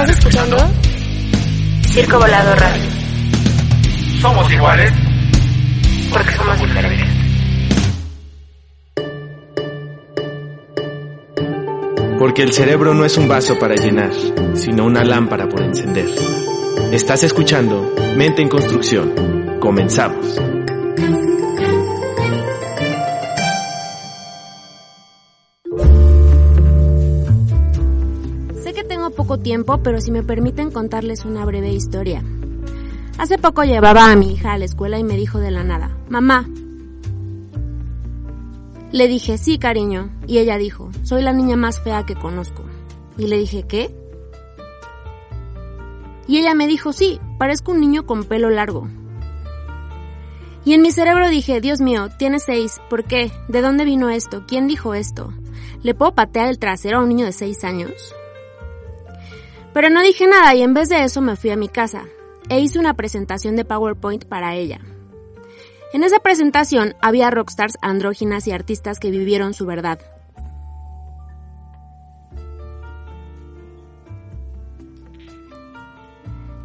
[0.00, 0.56] ¿Estás escuchando?
[1.82, 2.82] Circo Volado Radio.
[4.22, 4.90] Somos iguales
[6.10, 7.06] porque somos diferentes.
[12.18, 14.12] Porque el cerebro no es un vaso para llenar,
[14.54, 16.08] sino una lámpara por encender.
[16.92, 19.58] Estás escuchando Mente en Construcción.
[19.60, 20.49] Comenzamos.
[29.40, 32.22] Tiempo, pero si me permiten contarles una breve historia.
[33.18, 35.90] Hace poco llevaba a mi hija a la escuela y me dijo de la nada,
[36.08, 36.48] mamá.
[38.92, 40.10] Le dije, sí, cariño.
[40.26, 42.64] Y ella dijo, soy la niña más fea que conozco.
[43.18, 43.94] Y le dije, ¿qué?
[46.26, 48.88] Y ella me dijo, sí, parezco un niño con pelo largo.
[50.64, 53.32] Y en mi cerebro dije, Dios mío, tiene seis, ¿por qué?
[53.48, 54.44] ¿De dónde vino esto?
[54.46, 55.32] ¿Quién dijo esto?
[55.82, 58.14] ¿Le puedo patear el trasero a un niño de seis años?
[59.72, 62.04] Pero no dije nada y en vez de eso me fui a mi casa
[62.48, 64.80] e hice una presentación de PowerPoint para ella.
[65.92, 69.98] En esa presentación había rockstars andróginas y artistas que vivieron su verdad.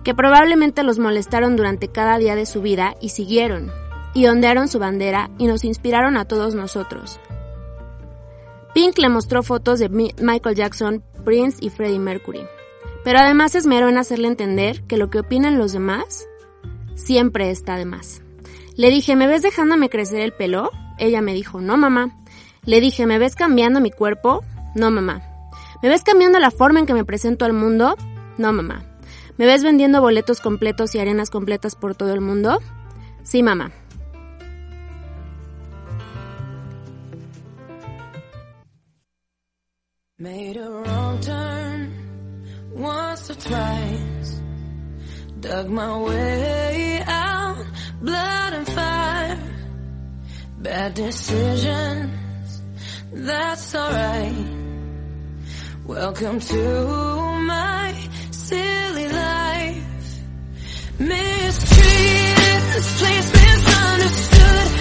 [0.03, 3.71] Que probablemente los molestaron durante cada día de su vida y siguieron,
[4.13, 7.19] y ondearon su bandera y nos inspiraron a todos nosotros.
[8.75, 12.45] Pink le mostró fotos de Michael Jackson, Prince y Freddie Mercury,
[13.05, 16.27] pero además esmeró en hacerle entender que lo que opinan los demás
[16.95, 18.23] siempre está de más.
[18.75, 20.71] Le dije, ¿me ves dejándome crecer el pelo?
[20.97, 22.17] Ella me dijo, no mamá.
[22.65, 24.43] Le dije, ¿me ves cambiando mi cuerpo?
[24.73, 25.21] No mamá.
[25.83, 27.95] ¿Me ves cambiando la forma en que me presento al mundo?
[28.39, 28.83] No mamá.
[29.37, 32.59] ¿Me ves vendiendo boletos completos y arenas completas por todo el mundo?
[33.21, 33.71] Sí mamá.
[40.17, 41.64] Made a wrong
[43.35, 44.41] or twice.
[45.39, 47.65] Dug my way out,
[48.01, 49.39] blood and fire.
[50.59, 52.61] Bad decisions,
[53.13, 54.47] that's alright.
[55.85, 56.87] Welcome to
[57.47, 57.93] my
[58.31, 59.83] silly life.
[60.99, 64.71] Mistreated, this place misunderstood.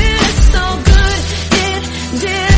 [0.00, 1.18] It's so good.
[1.52, 1.82] It
[2.20, 2.57] didn't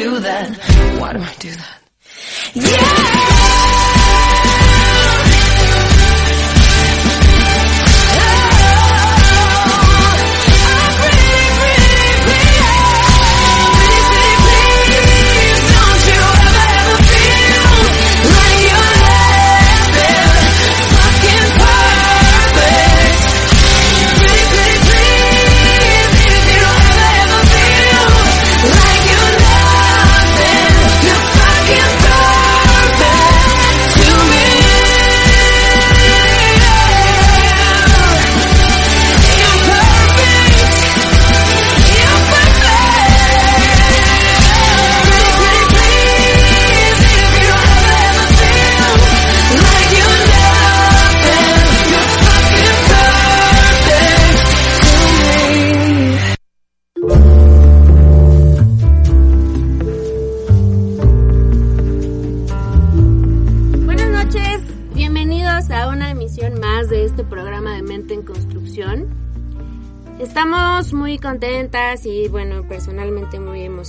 [0.00, 0.56] do that?
[0.98, 1.79] Why do I do that?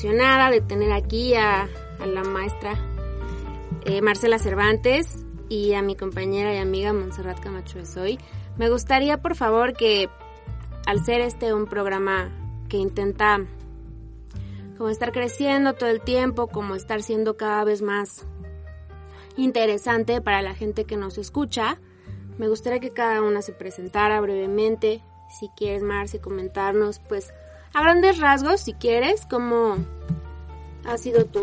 [0.02, 1.70] Emocionada de tener aquí a,
[2.00, 2.74] a la maestra
[3.86, 8.20] eh, Marcela Cervantes y a mi compañera y amiga Montserrat Camacho de Soy.
[8.58, 10.10] Me gustaría por favor que
[10.88, 12.32] al ser este un programa
[12.68, 13.46] que intenta
[14.76, 18.26] como estar creciendo todo el tiempo, como estar siendo cada vez más
[19.38, 21.80] interesante para la gente que nos escucha,
[22.40, 25.04] me gustaría que cada una se presentara brevemente,
[25.40, 27.32] si quieres, Marce, comentarnos, pues,
[27.74, 29.78] a grandes rasgos, si quieres, cómo
[30.86, 31.42] ha sido tu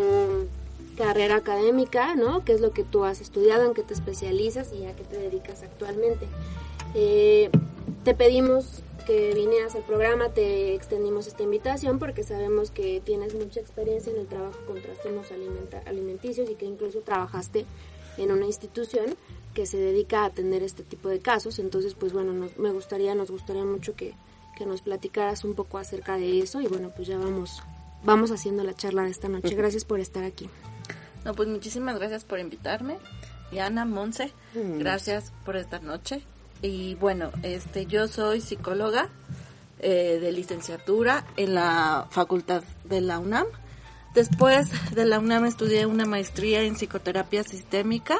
[0.97, 2.43] carrera académica, ¿no?
[2.43, 5.17] ¿Qué es lo que tú has estudiado, en qué te especializas y a qué te
[5.17, 6.27] dedicas actualmente?
[6.93, 7.49] Eh,
[8.03, 13.59] te pedimos que vinieras al programa, te extendimos esta invitación porque sabemos que tienes mucha
[13.59, 15.27] experiencia en el trabajo con trastornos
[15.85, 17.65] alimenticios y que incluso trabajaste
[18.17, 19.15] en una institución
[19.53, 21.57] que se dedica a atender este tipo de casos.
[21.57, 24.13] Entonces, pues bueno, nos, me gustaría, nos gustaría mucho que,
[24.59, 27.63] que nos platicaras un poco acerca de eso y bueno, pues ya vamos,
[28.03, 29.55] vamos haciendo la charla de esta noche.
[29.55, 30.47] Gracias por estar aquí.
[31.25, 32.97] No, pues muchísimas gracias por invitarme.
[33.51, 34.77] Y Ana, Monse, Mm.
[34.77, 36.21] gracias por esta noche.
[36.61, 39.09] Y bueno, este, yo soy psicóloga
[39.79, 43.47] eh, de licenciatura en la facultad de la UNAM.
[44.13, 48.19] Después de la UNAM estudié una maestría en psicoterapia sistémica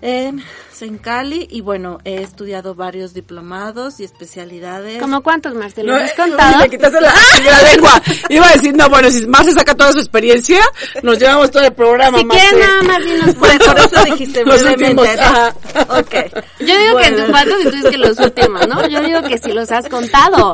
[0.00, 0.42] en
[0.72, 5.00] Sencali y bueno, he estudiado varios diplomados y especialidades.
[5.02, 5.92] ¿Cómo cuántos, Marcelo?
[5.92, 6.58] ¿Nos has eh, contado?
[6.60, 7.12] Me quitaste la,
[7.44, 8.02] la lengua.
[8.28, 10.60] Iba a decir, no, bueno, si más se saca toda su experiencia,
[11.02, 12.18] nos llevamos todo el programa.
[12.18, 12.46] Si Marce.
[12.48, 13.68] quieres nada más dinos Por, cuántos.
[13.68, 15.08] por eso dijiste Los últimos.
[15.88, 16.14] Ok.
[16.60, 17.16] Yo digo Bueno.
[17.16, 18.86] que cuántos y tú dices que los últimos, ¿no?
[18.88, 20.52] Yo digo que si los has contado.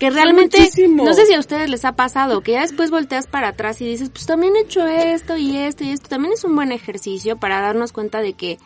[0.00, 3.48] Que realmente, no sé si a ustedes les ha pasado, que ya después volteas para
[3.48, 6.08] atrás y dices, pues también he hecho esto y esto y esto.
[6.08, 8.58] También es un buen ejercicio para darnos cuenta de que,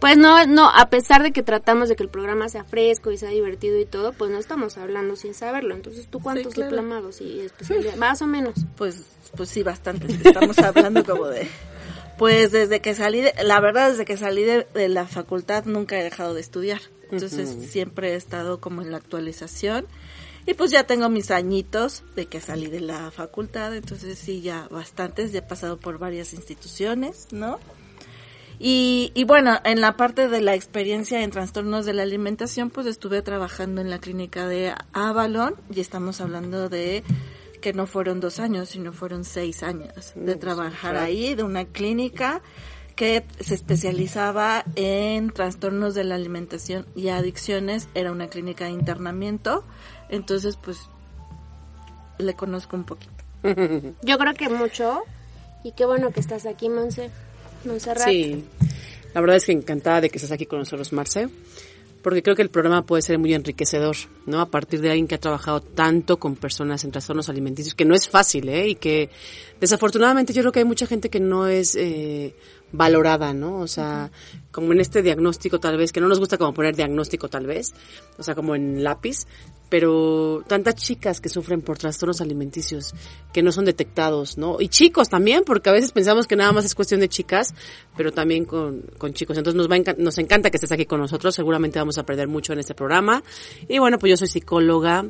[0.00, 3.18] pues no, no, a pesar de que tratamos de que el programa sea fresco y
[3.18, 5.74] sea divertido y todo, pues no estamos hablando sin saberlo.
[5.74, 6.70] Entonces, ¿tú cuántos claro.
[6.70, 7.98] diplomados y especialidades?
[7.98, 8.54] Más o menos.
[8.76, 9.02] Pues,
[9.36, 10.06] pues sí, bastante.
[10.24, 11.48] Estamos hablando como de...
[12.16, 15.98] Pues desde que salí, de, la verdad, desde que salí de, de la facultad nunca
[15.98, 16.80] he dejado de estudiar.
[17.10, 19.86] Entonces siempre he estado como en la actualización.
[20.44, 23.74] Y pues ya tengo mis añitos de que salí de la facultad.
[23.76, 25.30] Entonces sí, ya bastantes.
[25.30, 27.60] Ya he pasado por varias instituciones, ¿no?
[28.58, 32.86] Y, y bueno, en la parte de la experiencia en trastornos de la alimentación, pues
[32.86, 37.04] estuve trabajando en la clínica de Avalon y estamos hablando de
[37.60, 42.42] que no fueron dos años, sino fueron seis años de trabajar ahí, de una clínica
[42.96, 49.64] que se especializaba en trastornos de la alimentación y adicciones, era una clínica de internamiento,
[50.08, 50.80] entonces pues
[52.18, 53.12] le conozco un poquito.
[54.02, 55.02] Yo creo que mucho.
[55.62, 57.10] Y qué bueno que estás aquí, Monse.
[57.64, 58.08] Montserrat.
[58.08, 58.44] Sí,
[59.14, 61.28] la verdad es que encantada de que estés aquí con nosotros, Marce,
[62.02, 63.96] porque creo que el programa puede ser muy enriquecedor,
[64.26, 64.40] ¿no?
[64.40, 67.94] A partir de alguien que ha trabajado tanto con personas en trastornos alimenticios, que no
[67.94, 68.68] es fácil, ¿eh?
[68.68, 69.10] Y que
[69.60, 72.34] desafortunadamente yo creo que hay mucha gente que no es eh,
[72.72, 73.58] valorada, ¿no?
[73.58, 74.10] O sea,
[74.52, 77.72] como en este diagnóstico tal vez, que no nos gusta como poner diagnóstico tal vez,
[78.16, 79.26] o sea, como en lápiz,
[79.68, 82.94] pero tantas chicas que sufren por trastornos alimenticios
[83.32, 84.60] que no son detectados, ¿no?
[84.60, 87.54] Y chicos también, porque a veces pensamos que nada más es cuestión de chicas,
[87.96, 89.36] pero también con, con chicos.
[89.36, 92.00] Entonces nos, va a encan- nos encanta que estés aquí con nosotros, seguramente vamos a
[92.00, 93.22] aprender mucho en este programa.
[93.68, 95.04] Y bueno, pues yo soy psicóloga,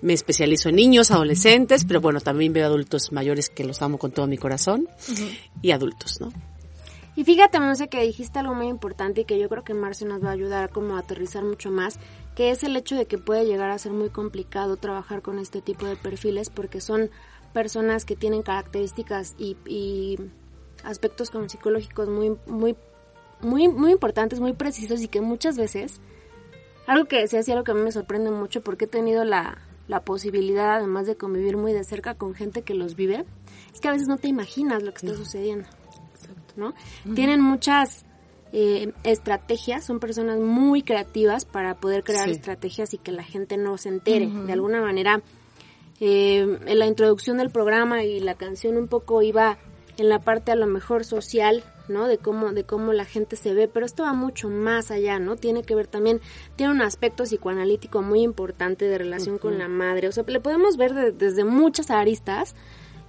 [0.00, 4.10] me especializo en niños, adolescentes, pero bueno, también veo adultos mayores que los amo con
[4.10, 4.88] todo mi corazón,
[5.60, 6.32] y adultos, ¿no?
[7.16, 10.22] Y fíjate, Monse, que dijiste algo muy importante y que yo creo que Marce nos
[10.22, 11.98] va a ayudar como a aterrizar mucho más,
[12.38, 15.60] que es el hecho de que puede llegar a ser muy complicado trabajar con este
[15.60, 17.10] tipo de perfiles porque son
[17.52, 20.20] personas que tienen características y, y
[20.84, 22.76] aspectos como psicológicos muy, muy,
[23.40, 26.00] muy, muy importantes, muy precisos y que muchas veces,
[26.86, 29.58] algo que decías y algo que a mí me sorprende mucho porque he tenido la,
[29.88, 33.24] la posibilidad además de convivir muy de cerca con gente que los vive,
[33.74, 35.66] es que a veces no te imaginas lo que está sucediendo.
[36.54, 36.72] ¿no?
[37.16, 38.04] Tienen muchas
[38.52, 42.30] eh, estrategias, son personas muy creativas para poder crear Sí.
[42.32, 44.26] estrategias y que la gente no se entere.
[44.46, 45.20] De alguna manera,
[46.00, 49.58] eh, en la introducción del programa y la canción un poco iba
[49.96, 52.06] en la parte a lo mejor social, ¿no?
[52.06, 55.34] De cómo, de cómo la gente se ve, pero esto va mucho más allá, ¿no?
[55.34, 56.20] Tiene que ver también,
[56.54, 60.76] tiene un aspecto psicoanalítico muy importante de relación con la madre, o sea, le podemos
[60.76, 62.54] ver de- desde muchas aristas,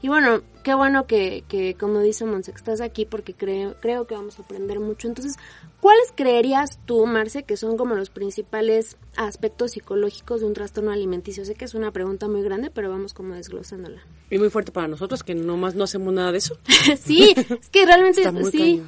[0.01, 4.15] y bueno, qué bueno que, que como dice Monse, estás aquí porque creo, creo que
[4.15, 5.07] vamos a aprender mucho.
[5.07, 5.35] Entonces,
[5.81, 11.43] ¿cuáles creerías tú, Marce, que son como los principales aspectos psicológicos de un trastorno alimenticio?
[11.43, 14.01] Sé que es una pregunta muy grande, pero vamos como desglosándola.
[14.29, 16.57] Y muy fuerte para nosotros, que nomás no hacemos nada de eso.
[16.99, 18.81] sí, es que realmente Está muy sí.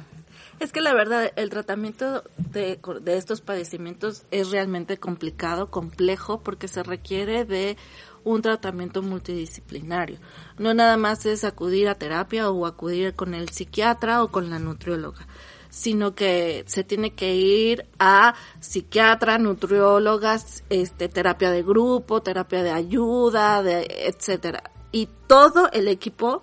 [0.60, 6.68] Es que la verdad, el tratamiento de, de estos padecimientos es realmente complicado, complejo, porque
[6.68, 7.76] se requiere de
[8.24, 10.18] un tratamiento multidisciplinario.
[10.58, 14.58] No nada más es acudir a terapia o acudir con el psiquiatra o con la
[14.58, 15.26] nutrióloga,
[15.70, 22.70] sino que se tiene que ir a psiquiatra, nutriólogas, este, terapia de grupo, terapia de
[22.70, 24.70] ayuda, de, etcétera.
[24.92, 26.42] Y todo el equipo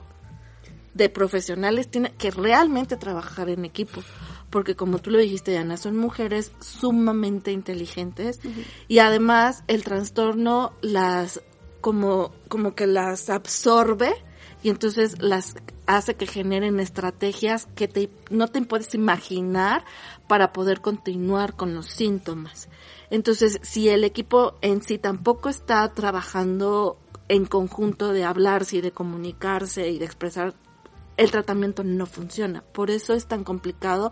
[0.93, 4.01] de profesionales tiene que realmente trabajar en equipo.
[4.49, 8.39] Porque como tú lo dijiste, Diana, son mujeres sumamente inteligentes
[8.87, 11.41] y además el trastorno las
[11.81, 14.13] como, como que las absorbe
[14.61, 15.55] y entonces las
[15.85, 19.83] hace que generen estrategias que te, no te puedes imaginar
[20.27, 22.69] para poder continuar con los síntomas.
[23.09, 28.91] Entonces, si el equipo en sí tampoco está trabajando en conjunto de hablarse y de
[28.91, 30.53] comunicarse y de expresar,
[31.17, 32.61] el tratamiento no funciona.
[32.61, 34.11] Por eso es tan complicado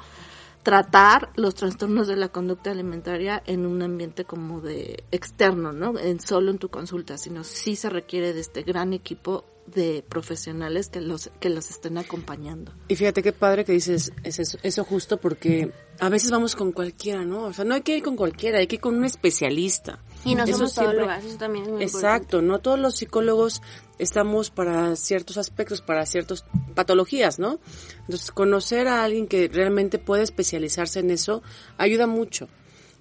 [0.68, 5.98] tratar los trastornos de la conducta alimentaria en un ambiente como de externo, ¿no?
[5.98, 10.90] En solo en tu consulta, sino sí se requiere de este gran equipo de profesionales
[10.90, 12.74] que los que los estén acompañando.
[12.90, 15.72] Y fíjate qué padre que dices eso, eso justo porque
[16.02, 17.46] a veces vamos con cualquiera, ¿no?
[17.46, 20.00] O sea, no hay que ir con cualquiera, hay que ir con un especialista.
[20.28, 23.62] Y no Eso somos todólogas, eso también es muy Exacto, no todos los psicólogos
[23.98, 26.44] estamos para ciertos aspectos, para ciertas
[26.76, 27.60] patologías, ¿no?
[28.02, 31.42] Entonces, conocer a alguien que realmente puede especializarse en eso
[31.78, 32.50] ayuda mucho,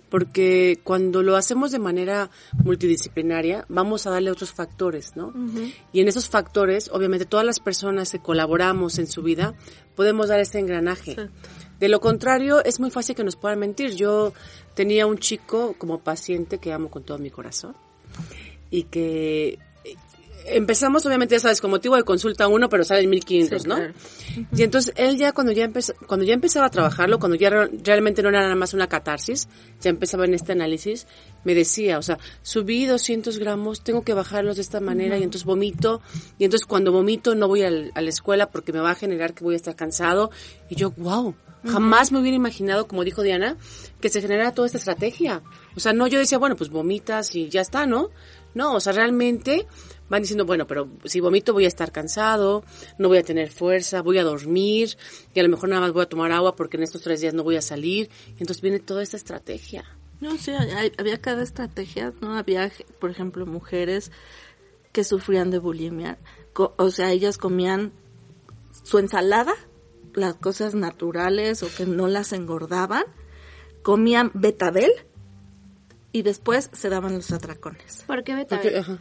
[0.08, 2.30] porque cuando lo hacemos de manera
[2.64, 5.32] multidisciplinaria, vamos a darle otros factores, ¿no?
[5.92, 9.54] Y en esos factores, obviamente, todas las personas que colaboramos en su vida,
[9.96, 11.16] podemos dar este engranaje.
[11.78, 13.94] De lo contrario, es muy fácil que nos puedan mentir.
[13.94, 14.32] Yo
[14.74, 17.74] tenía un chico como paciente que amo con todo mi corazón
[18.70, 19.94] y que eh,
[20.46, 23.94] empezamos obviamente ya sabes con motivo de consulta uno pero salen 1500 Sí, no claro.
[24.56, 27.70] y entonces él ya cuando ya empezó cuando ya empezaba a trabajarlo cuando ya re-
[27.84, 29.48] realmente no era nada más una catarsis
[29.80, 31.06] ya empezaba en este análisis
[31.44, 35.44] me decía o sea subí 200 gramos tengo que bajarlos de esta manera y entonces
[35.46, 36.00] vomito
[36.38, 39.32] y entonces cuando vomito no voy al- a la escuela porque me va a generar
[39.34, 40.30] que voy a estar cansado
[40.68, 41.34] y yo wow
[41.66, 43.56] Jamás me hubiera imaginado, como dijo Diana,
[44.00, 45.42] que se generara toda esta estrategia.
[45.76, 48.10] O sea, no yo decía, bueno, pues vomitas y ya está, ¿no?
[48.54, 49.66] No, o sea, realmente
[50.08, 52.64] van diciendo, bueno, pero si vomito voy a estar cansado,
[52.96, 54.96] no voy a tener fuerza, voy a dormir
[55.34, 57.34] y a lo mejor nada más voy a tomar agua porque en estos tres días
[57.34, 58.08] no voy a salir.
[58.38, 59.84] Entonces viene toda esta estrategia.
[60.20, 62.34] No, sí, hay- había cada estrategia, ¿no?
[62.38, 64.10] Había, por ejemplo, mujeres
[64.92, 66.16] que sufrían de bulimia.
[66.78, 67.92] O sea, ellas comían
[68.82, 69.52] su ensalada,
[70.16, 73.04] las cosas naturales o que no las engordaban,
[73.82, 74.90] comían betabel
[76.10, 78.02] y después se daban los atracones.
[78.06, 78.56] ¿Por qué beta?
[78.60, 78.98] Porque, ajá.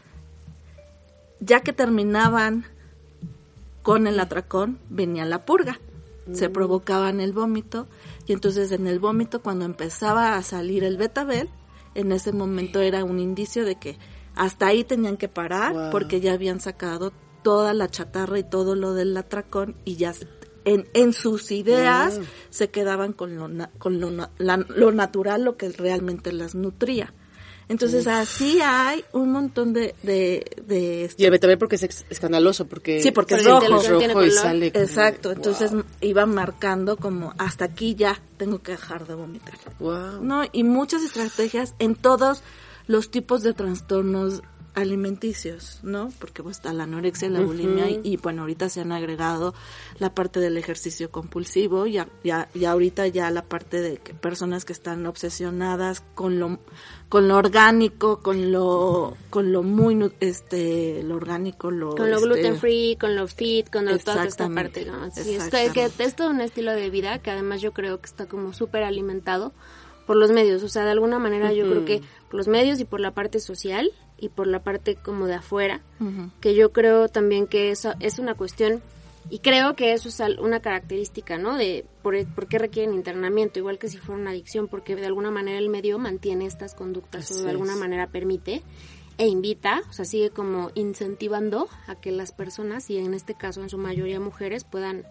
[1.39, 2.65] Ya que terminaban
[3.81, 5.79] con el atracón, venía la purga.
[6.33, 7.87] Se provocaban el vómito
[8.25, 11.49] y entonces en el vómito cuando empezaba a salir el betabel,
[11.93, 13.99] en ese momento era un indicio de que
[14.33, 15.91] hasta ahí tenían que parar Wow.
[15.91, 20.13] porque ya habían sacado toda la chatarra y todo lo del atracón y ya
[20.65, 22.25] en, en sus ideas Wow.
[22.49, 27.13] se quedaban con lo, na- con lo, la- lo natural, lo que realmente las nutría.
[27.67, 33.01] Entonces así hay un montón de, de, de Y el betabel porque es escandaloso, porque,
[33.01, 33.63] Sí, porque es rojo.
[33.63, 34.31] es rojo Tiene y color.
[34.31, 34.67] sale.
[34.67, 35.83] Exacto, entonces Wow.
[36.01, 39.55] iba marcando como hasta aquí ya tengo que dejar de vomitar.
[39.79, 40.21] Wow.
[40.21, 42.43] No, y muchas estrategias en todos
[42.85, 44.43] los tipos de trastornos
[44.75, 46.09] alimenticios, ¿no?
[46.19, 49.53] Porque pues está la anorexia, la bulimia y, y, bueno, ahorita se han agregado
[49.99, 54.13] la parte del ejercicio compulsivo y ya, ya, y ahorita ya la parte de que
[54.13, 56.59] personas que están obsesionadas con lo
[57.07, 62.27] con lo orgánico, con lo con lo muy este lo orgánico, lo Con lo este,
[62.27, 65.11] gluten free, con lo fit, con lo, toda esta Exactamente, parte, ¿no?
[65.11, 65.91] Sí, es que, exactamente.
[65.97, 68.83] que es todo un estilo de vida que además yo creo que está como súper
[68.83, 69.53] alimentado
[70.05, 70.63] por los medios.
[70.63, 73.39] O sea, de alguna manera yo creo que por los medios y por la parte
[73.39, 75.81] social y por la parte como de afuera,
[76.41, 78.81] que yo creo también que eso es una cuestión
[79.29, 81.57] y creo que eso es una característica, ¿no?
[81.57, 85.31] De por, por qué requieren internamiento, igual que si fuera una adicción, porque de alguna
[85.31, 87.79] manera el medio mantiene estas conductas o de alguna es.
[87.79, 88.61] manera permite
[89.17, 93.61] e invita, o sea, sigue como incentivando a que las personas, y en este caso
[93.61, 95.05] en su mayoría mujeres, puedan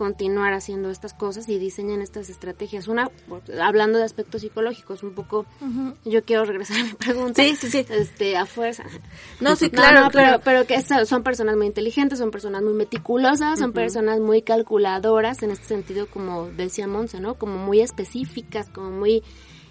[0.00, 2.88] continuar haciendo estas cosas y diseñen estas estrategias.
[2.88, 3.10] Una,
[3.62, 5.44] hablando de aspectos psicológicos, un poco,
[6.06, 7.42] yo quiero regresar a mi pregunta.
[7.42, 7.84] Sí, sí, sí.
[7.90, 8.84] Este, a fuerza.
[9.40, 10.40] No, sí, claro, no, claro.
[10.42, 14.40] Pero, pero que so- son personas muy inteligentes, son personas muy meticulosas, son personas muy
[14.40, 17.34] calculadoras, en este sentido, como decía Monse, ¿no?
[17.34, 19.22] Como muy específicas, como muy...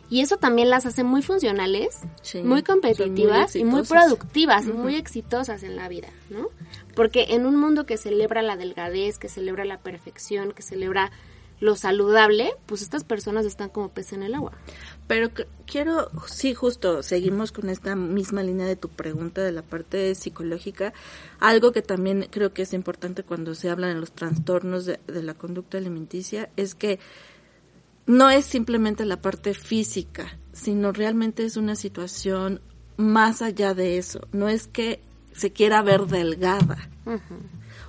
[0.09, 4.71] Y eso también las hace muy funcionales, Sí, muy competitivas muy y muy productivas, y
[4.71, 6.49] muy exitosas en la vida, ¿no?
[6.95, 11.11] Porque en un mundo que celebra la delgadez, que celebra la perfección, que celebra
[11.59, 14.53] lo saludable, pues estas personas están como pez en el agua.
[15.07, 19.61] Pero que- quiero, sí, justo, seguimos con esta misma línea de tu pregunta de la
[19.61, 20.93] parte psicológica.
[21.39, 25.21] Algo que también creo que es importante cuando se habla de los trastornos de, de
[25.21, 26.99] la conducta alimenticia es que
[28.09, 32.59] no es simplemente la parte física, sino realmente es una situación
[32.97, 34.27] más allá de eso.
[34.31, 34.99] No es que
[35.31, 36.89] se quiera ver delgada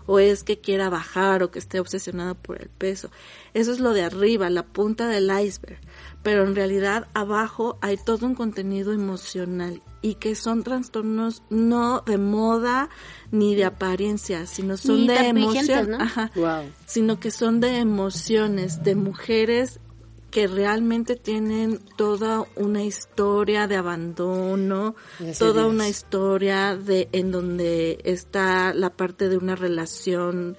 [0.05, 3.11] o es que quiera bajar o que esté obsesionada por el peso.
[3.55, 5.81] Eso es lo de arriba, la punta del iceberg.
[6.23, 12.19] Pero en realidad abajo hay todo un contenido emocional y que son trastornos no de
[12.19, 12.91] moda
[13.31, 15.99] ni de apariencia, sino son Ni de emoción, ¿no?
[16.35, 16.71] Wow.
[16.85, 19.81] sino que son de emociones, de mujeres
[20.31, 24.95] que realmente tienen toda una historia de abandono,
[25.39, 30.57] toda una historia de en donde está la parte de una relación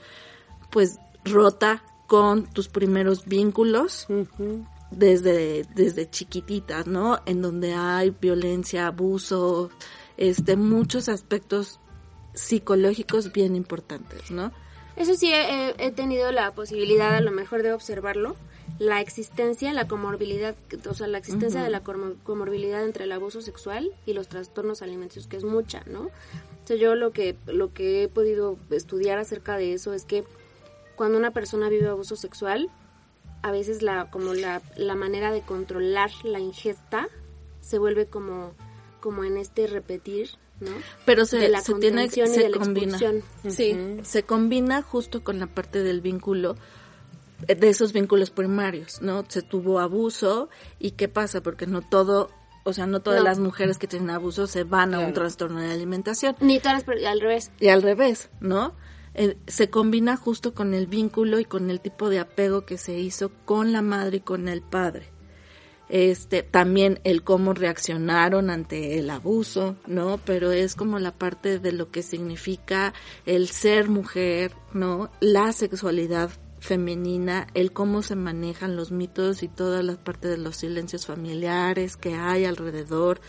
[0.69, 4.07] pues rota con tus primeros vínculos
[4.91, 7.19] desde desde chiquititas, ¿no?
[7.25, 9.69] En donde hay violencia, abuso,
[10.17, 11.79] este muchos aspectos
[12.33, 14.51] psicológicos bien importantes, ¿no?
[14.97, 18.35] Eso sí, he, he tenido la posibilidad a lo mejor de observarlo,
[18.81, 20.55] la existencia, la comorbilidad,
[20.89, 24.81] o sea, la existencia de la comor- comorbilidad entre el abuso sexual y los trastornos
[24.81, 26.09] alimenticios, que es mucha, ¿no?
[26.53, 30.23] Entonces yo lo que, lo que he podido estudiar acerca de eso es que
[30.95, 32.71] cuando una persona vive abuso sexual,
[33.43, 37.07] a veces la, como la, la manera de controlar la ingesta
[37.59, 38.53] se vuelve como,
[38.99, 40.71] como en este repetir, ¿no?
[41.05, 42.97] Pero se, de la se tiene y se la combina.
[43.47, 46.55] Sí, se combina justo con la parte del vínculo
[47.47, 49.23] de esos vínculos primarios, ¿no?
[49.27, 50.49] Se tuvo abuso
[50.79, 52.29] y qué pasa porque no todo,
[52.63, 53.25] o sea, no todas No.
[53.25, 56.83] las mujeres que tienen abuso se van a un trastorno de alimentación Ni todas las
[56.83, 57.51] per- al revés.
[57.59, 58.75] y al revés, ¿no?
[59.13, 62.97] Eh, se combina justo con el vínculo y con el tipo de apego que se
[62.97, 65.09] hizo con la madre y con el padre.
[65.89, 70.19] Este, también el cómo reaccionaron ante el abuso, ¿no?
[70.23, 72.93] Pero es como la parte de lo que significa
[73.25, 75.11] el ser mujer, ¿no?
[75.19, 80.57] La sexualidad femenina, el cómo se manejan los mitos y toda la parte de los
[80.57, 83.19] silencios familiares que hay alrededor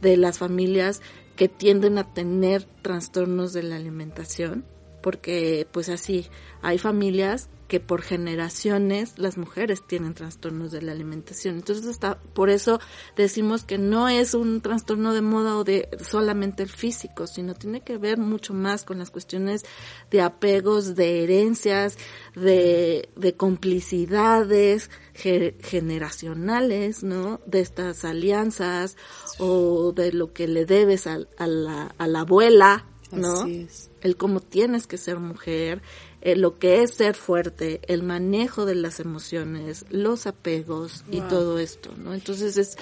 [0.00, 1.02] de las familias
[1.34, 4.64] que tienden a tener trastornos de la alimentación,
[5.02, 6.28] porque pues así,
[6.62, 11.56] hay familias que por generaciones las mujeres tienen trastornos de la alimentación.
[11.56, 12.80] Entonces está, por eso
[13.14, 17.82] decimos que no es un trastorno de moda o de solamente el físico, sino tiene
[17.82, 19.64] que ver mucho más con las cuestiones
[20.10, 21.98] de apegos, de herencias,
[22.34, 27.40] de, de complicidades ge- generacionales, ¿no?
[27.46, 28.96] De estas alianzas
[29.38, 33.40] o de lo que le debes al- a, la, a la abuela, ¿no?
[33.42, 33.90] Así es.
[34.00, 35.82] el cómo tienes que ser mujer,
[36.20, 41.58] eh, lo que es ser fuerte, el manejo de las emociones, los apegos y todo
[41.58, 42.12] esto, ¿no?
[42.14, 42.76] Entonces es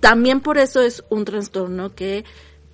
[0.00, 2.24] también por eso es un trastorno que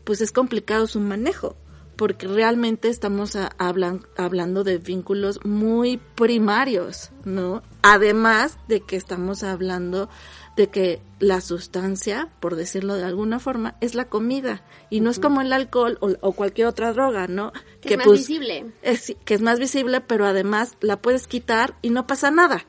[0.04, 1.56] pues es complicado su manejo,
[1.96, 7.62] porque realmente estamos a- hablan- hablando de vínculos muy primarios, ¿no?
[7.82, 10.08] Además de que estamos hablando
[10.56, 15.18] de que la sustancia, por decirlo de alguna forma, es la comida y no es
[15.18, 17.52] como el alcohol o, o cualquier otra droga, ¿no?
[17.80, 18.66] Que es más visible.
[18.82, 22.66] es- que es más visible, pero además la puedes quitar y no pasa nada,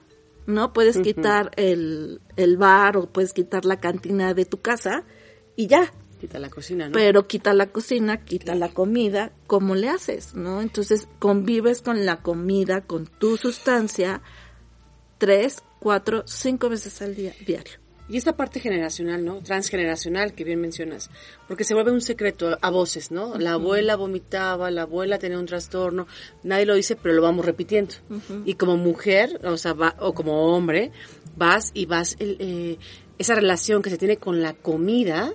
[0.47, 0.71] ¿no?
[0.73, 5.03] Puedes quitar el, el bar o puedes quitar la cantina de tu casa
[5.55, 6.93] y ya, Quita la cocina, ¿no?
[6.93, 10.61] pero quita la cocina, quita la comida, ¿cómo le haces, no?
[10.61, 14.21] Entonces convives con la comida, con tu sustancia,
[15.17, 17.73] tres, cuatro, cinco veces al día, diario.
[18.07, 19.37] Y esta parte generacional, ¿no?
[19.41, 21.09] Transgeneracional que bien mencionas,
[21.47, 23.37] porque se vuelve un secreto a voces, ¿no?
[23.39, 26.05] La abuela vomitaba, la abuela tenía un trastorno,
[26.43, 27.95] nadie lo dice, pero lo vamos repitiendo.
[28.45, 30.91] Y como mujer, o sea, va- o como hombre,
[31.35, 32.77] vas y vas, el, eh,
[33.17, 35.33] esa relación que se tiene con la comida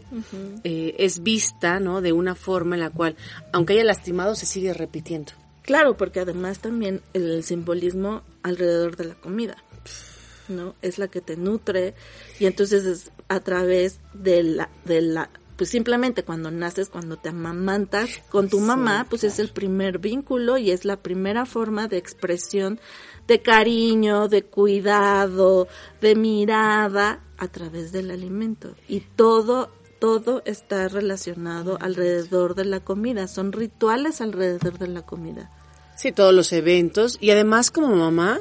[0.62, 2.00] eh, es vista, ¿no?
[2.00, 3.16] De una forma en la cual,
[3.52, 5.32] aunque haya lastimado, se sigue repitiendo.
[5.62, 9.56] Claro, porque además también el simbolismo alrededor de la comida,
[10.50, 10.74] ¿no?
[10.82, 11.94] Es la que te nutre
[12.38, 17.28] y entonces es a través de la, de la, pues simplemente cuando naces, cuando te
[17.28, 21.96] amamantas con tu mamá, pues es el primer vínculo y es la primera forma de
[21.96, 22.80] expresión
[23.26, 25.68] de cariño, de cuidado,
[26.00, 33.28] de mirada a través del alimento y todo todo está relacionado alrededor de la comida,
[33.28, 35.50] son rituales alrededor de la comida.
[36.00, 37.18] Sí, todos los eventos.
[37.20, 38.40] Y además, como mamá,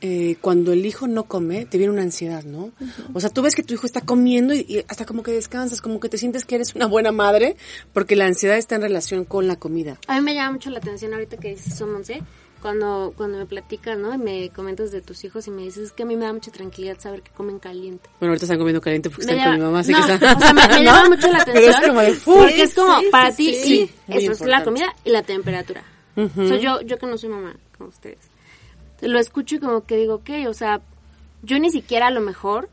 [0.00, 2.72] eh, cuando el hijo no come, te viene una ansiedad, ¿no?
[3.14, 5.80] O sea, tú ves que tu hijo está comiendo y, y hasta como que descansas,
[5.80, 7.56] como que te sientes que eres una buena madre,
[7.92, 9.98] porque la ansiedad está en relación con la comida.
[10.06, 12.22] A mí me llama mucho la atención ahorita que dices eso, Monse,
[12.60, 14.14] cuando, cuando me platicas, ¿no?
[14.14, 16.32] Y me comentas de tus hijos y me dices, es que a mí me da
[16.32, 18.08] mucha tranquilidad saber que comen caliente.
[18.18, 20.36] Bueno, ahorita están comiendo caliente porque Me están con mi mamá, así no, que están...
[20.36, 20.82] o sea, me, me ¿No?
[20.82, 21.82] llama mucho la Pero atención.
[21.82, 23.62] es como de, porque es como, sí, para sí, ti, sí.
[23.64, 25.84] sí, eso es la comida y la temperatura.
[26.16, 28.18] O sea, yo, yo que no soy mamá, como ustedes,
[29.00, 30.80] lo escucho y como que digo, ok, o sea,
[31.42, 32.68] yo ni siquiera a lo mejor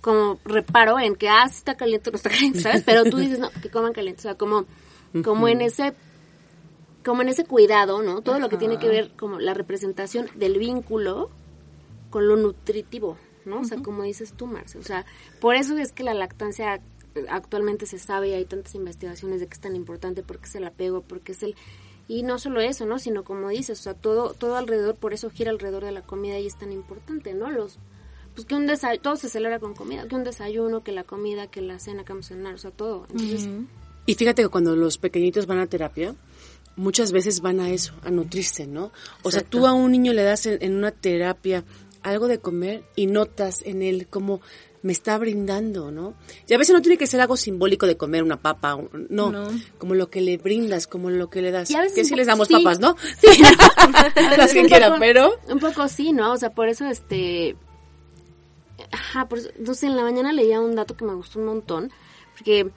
[0.00, 2.82] como reparo en que, ah, sí está caliente o no está caliente, ¿sabes?
[2.84, 4.64] Pero tú dices, no, que coman caliente, o sea, como,
[5.24, 5.94] como en ese
[7.04, 8.20] como en ese cuidado, ¿no?
[8.20, 11.30] Todo lo que tiene que ver como la representación del vínculo
[12.10, 13.60] con lo nutritivo, ¿no?
[13.60, 14.78] O sea, como dices tú, Marce.
[14.78, 15.06] O sea,
[15.40, 16.80] por eso es que la lactancia
[17.30, 20.64] actualmente se sabe y hay tantas investigaciones de que es tan importante porque es el
[20.64, 21.56] apego, porque es el...
[22.08, 22.98] Y no solo eso, ¿no?
[22.98, 26.38] Sino como dices, o sea, todo, todo alrededor, por eso gira alrededor de la comida
[26.38, 27.50] y es tan importante, ¿no?
[27.50, 27.78] Los...
[28.34, 31.48] Pues que un desayuno, todo se celebra con comida, que un desayuno, que la comida,
[31.48, 33.06] que la cena que vamos a cenar, o sea, todo.
[33.10, 33.48] Entonces,
[34.06, 36.14] Y fíjate que cuando los pequeñitos van a terapia,
[36.76, 38.92] muchas veces van a eso, a nutrirse, ¿no?
[39.22, 41.64] O sea, tú a un niño le das en, en una terapia
[42.02, 44.40] algo de comer y notas en él como
[44.82, 46.14] me está brindando, ¿no?
[46.46, 48.78] Y a veces no tiene que ser algo simbólico de comer una papa,
[49.10, 49.48] no, No.
[49.78, 51.68] como lo que le brindas, como lo que le das.
[51.94, 52.54] Que sí les damos sí.
[52.54, 52.96] papas, ¿no?
[53.20, 53.42] Sí,
[54.36, 55.32] Las que Un quieran, poco- pero...
[55.48, 56.32] Un poco sí, ¿no?
[56.32, 57.56] O sea, por eso, este...
[58.92, 61.46] Ajá, por eso, no sé, en la mañana leía un dato que me gustó un
[61.46, 61.90] montón,
[62.36, 62.70] porque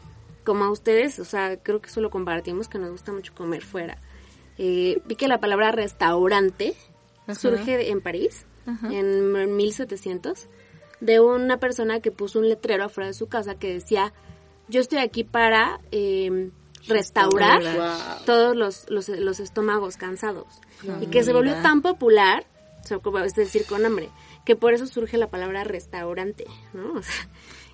[0.44, 3.62] como a ustedes, o sea, creo que eso lo compartimos, que nos gusta mucho comer
[3.62, 3.98] fuera.
[4.58, 6.74] Eh, vi que la palabra restaurante
[7.38, 8.46] surge en París,
[8.90, 10.48] en 1700,
[11.02, 14.14] de una persona que puso un letrero afuera de su casa que decía,
[14.70, 16.50] yo estoy aquí para eh,
[16.88, 18.26] restaurar Wow.
[18.26, 20.62] todos los, los, los estómagos cansados.
[21.02, 22.46] y que se volvió tan popular,
[23.26, 24.10] es decir, con hambre,
[24.46, 26.94] que por eso surge la palabra restaurante, ¿no?
[26.94, 27.28] O sea,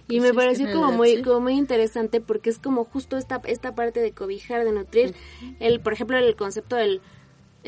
[0.10, 1.22] y me Sí, pareció como muy, sí.
[1.22, 5.14] como muy interesante porque es como justo esta, esta parte de cobijar, de nutrir.
[5.60, 7.02] El, por ejemplo, el concepto del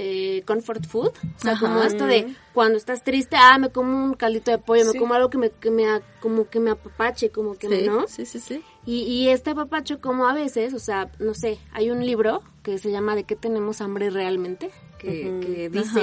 [0.01, 4.13] eh, comfort food, o sea, como esto de cuando estás triste, ah, me como un
[4.13, 5.85] caldito de pollo, me como algo que me, que me,
[6.21, 8.07] como que me apapache, como que Sí, ¿no?
[8.07, 8.63] sí, sí, sí.
[8.85, 12.77] Y, y este papacho como a veces, o sea, no sé, hay un libro que
[12.77, 14.71] se llama ¿De qué tenemos hambre realmente?
[14.99, 16.01] Que, que dice,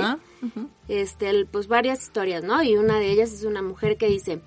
[0.89, 2.63] este, el- pues varias historias, ¿no?
[2.63, 4.41] Y una de ellas es una mujer que dice,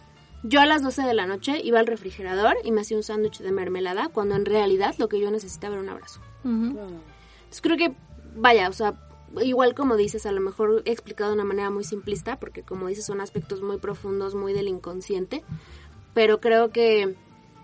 [0.43, 3.39] yo a las 12 de la noche iba al refrigerador y me hacía un sándwich
[3.39, 6.21] de mermelada cuando en realidad lo que yo necesitaba era un abrazo.
[6.43, 7.93] Entonces creo que,
[8.35, 8.93] vaya, o sea,
[9.41, 12.87] igual como dices, a lo mejor he explicado de una manera muy simplista, porque como
[12.87, 15.43] dices son aspectos muy profundos, muy del inconsciente,
[16.13, 17.15] pero creo que,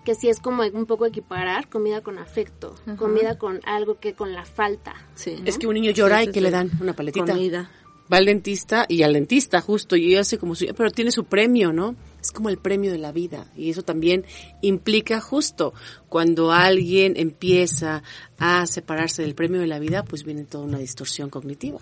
[0.04, 4.32] que sí es como un poco equiparar comida con afecto, comida con algo que con
[4.32, 4.94] la falta.
[5.14, 5.36] Sí.
[5.44, 6.40] Es que un niño llora Sí, y que sí.
[6.40, 7.32] le dan una paletita.
[7.32, 7.70] Comida.
[8.12, 11.72] Va al dentista y al dentista justo y hace como su, pero tiene su premio,
[11.72, 11.96] ¿no?
[12.26, 14.24] Es como el premio de la vida y eso también
[14.60, 15.72] implica justo
[16.08, 18.02] cuando alguien empieza
[18.38, 21.78] a separarse del premio de la vida, pues viene toda una distorsión cognitiva.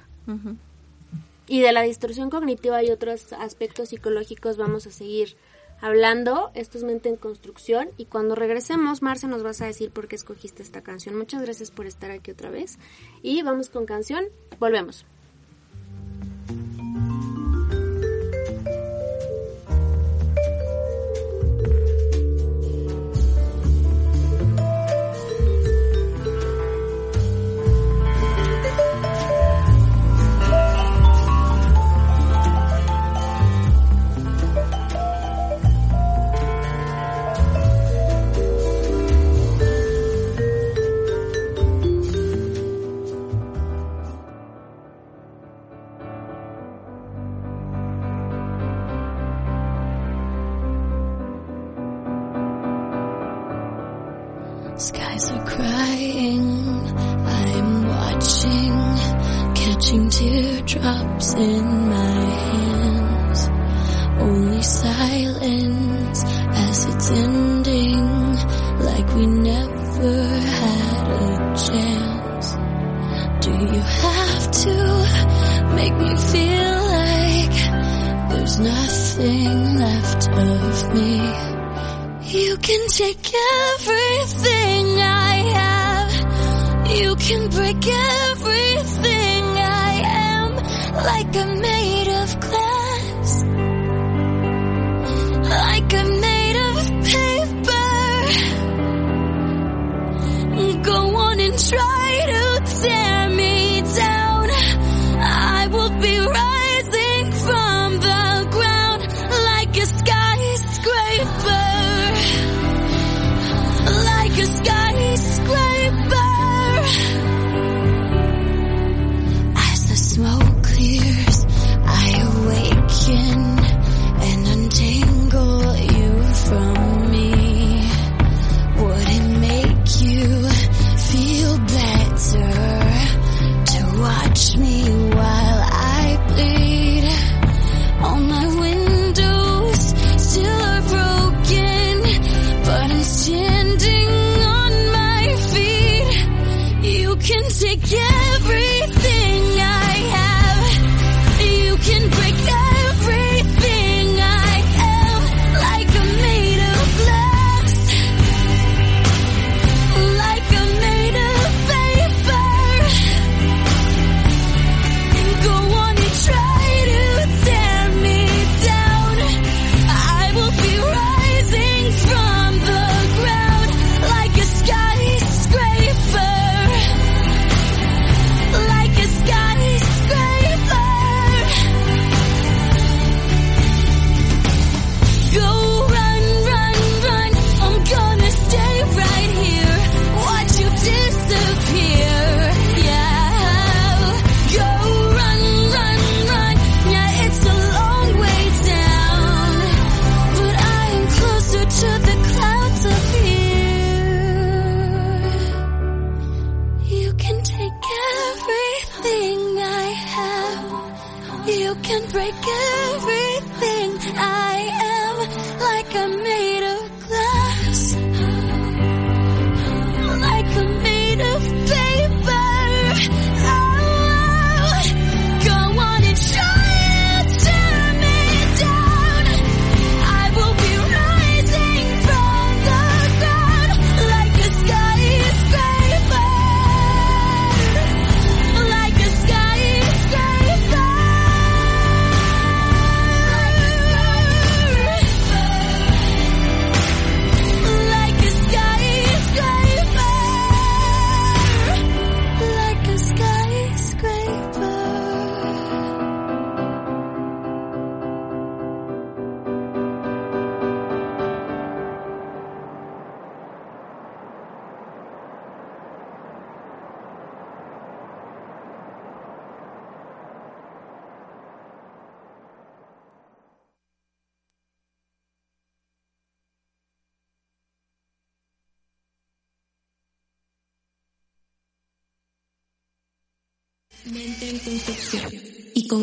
[1.46, 5.34] Y de la distorsión cognitiva y otros aspectos psicológicos vamos a seguir
[5.80, 6.50] hablando.
[6.54, 7.88] Esto es Mente en Construcción.
[7.96, 11.16] Y cuando regresemos, Marce, nos vas a decir por qué escogiste esta canción.
[11.16, 12.78] Muchas gracias por estar aquí otra vez.
[13.22, 14.24] Y vamos con canción.
[14.60, 15.06] Volvemos.
[54.84, 56.52] Skies are crying,
[57.24, 58.74] I'm watching,
[59.54, 62.20] catching teardrops in my
[62.50, 63.48] hands.
[64.20, 68.36] Only silence as it's ending,
[68.84, 70.28] like we never
[70.60, 72.52] had a chance.
[73.42, 74.76] Do you have to
[75.76, 77.56] make me feel like
[78.28, 81.54] there's nothing left of me?
[82.38, 83.93] You can take everything
[87.26, 88.23] can break everything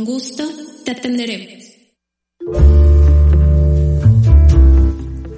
[0.05, 0.43] gusto
[0.83, 1.63] te atenderemos.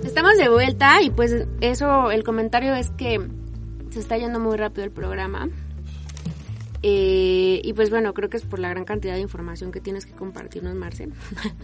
[0.04, 3.20] Estamos de vuelta y pues eso, el comentario es que
[3.92, 5.50] se está yendo muy rápido el programa.
[6.82, 10.06] Eh, y pues bueno, creo que es por la gran cantidad de información que tienes
[10.06, 11.10] que compartirnos, Marce.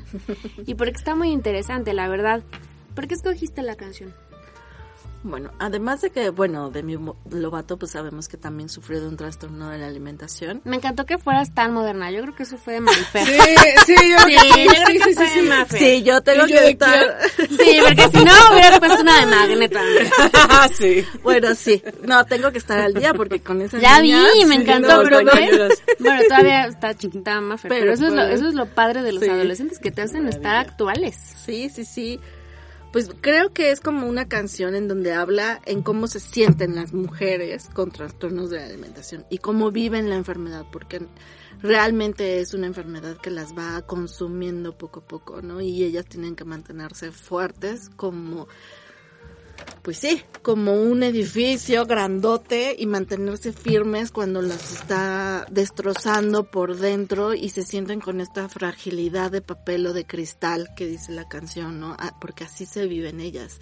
[0.65, 2.41] y porque está muy interesante, la verdad.
[2.95, 4.13] ¿Por qué escogiste la canción?
[5.21, 6.97] Bueno, además de que, bueno, de mi
[7.29, 10.61] Lobato, pues sabemos que también sufrió de un trastorno de la alimentación.
[10.63, 12.09] Me encantó que fueras tan moderna.
[12.09, 13.25] Yo creo que eso fue de Marifer.
[13.25, 13.39] Sí,
[13.85, 15.77] sí, yo Sí, creo que fue de Mafe.
[15.77, 17.17] Sí, yo tengo ¿Y yo que estar.
[17.35, 19.79] Sí, porque si no hubieras puesto una de Magneto.
[20.73, 21.05] sí.
[21.21, 21.83] Bueno, sí.
[22.03, 24.97] No, tengo que estar al día porque con esa Ya vi, niña, me sí, encantó,
[24.97, 25.31] no, pero no.
[25.99, 29.11] Bueno, todavía está chiquita Mafer, pero, Pero eso, es lo, eso es lo padre de
[29.11, 29.29] los sí.
[29.29, 31.17] adolescentes, que te hacen estar actuales.
[31.45, 32.19] Sí, sí, sí.
[32.91, 36.91] Pues creo que es como una canción en donde habla en cómo se sienten las
[36.91, 41.05] mujeres con trastornos de la alimentación y cómo viven la enfermedad, porque
[41.61, 45.61] realmente es una enfermedad que las va consumiendo poco a poco, ¿no?
[45.61, 48.47] Y ellas tienen que mantenerse fuertes como,
[49.81, 57.33] pues sí, como un edificio grandote y mantenerse firmes cuando las está destrozando por dentro
[57.33, 61.79] y se sienten con esta fragilidad de papel o de cristal que dice la canción,
[61.79, 61.95] ¿no?
[61.97, 63.59] Ah, Porque así se viven ellas,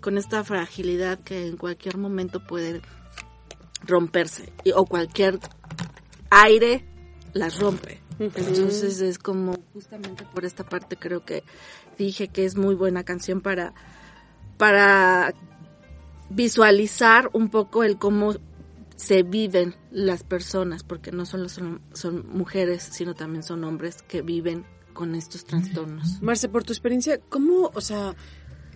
[0.00, 2.80] con esta fragilidad que en cualquier momento puede
[3.84, 5.38] romperse y- o cualquier
[6.30, 6.84] aire
[7.34, 8.00] las rompe.
[8.18, 11.44] Entonces es como justamente por esta parte creo que
[11.98, 13.74] dije que es muy buena canción para
[14.56, 15.34] para
[16.30, 18.34] visualizar un poco el cómo
[18.96, 24.22] se viven las personas, porque no solo son, son mujeres, sino también son hombres que
[24.22, 24.64] viven
[24.94, 26.20] con estos trastornos.
[26.22, 28.16] Marce, por tu experiencia, ¿cómo, o sea,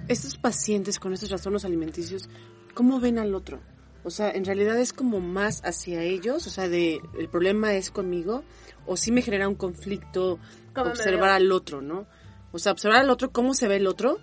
[0.09, 2.29] estos pacientes con estos trastornos alimenticios,
[2.75, 3.61] cómo ven al otro?
[4.05, 7.90] O sea, en realidad es como más hacia ellos, o sea, de el problema es
[7.90, 8.45] conmigo,
[8.87, 10.38] o sí me genera un conflicto
[10.75, 12.07] ¿Cómo me observar al otro, ¿no?
[12.53, 14.19] O sea, observar al otro, cómo se ve el otro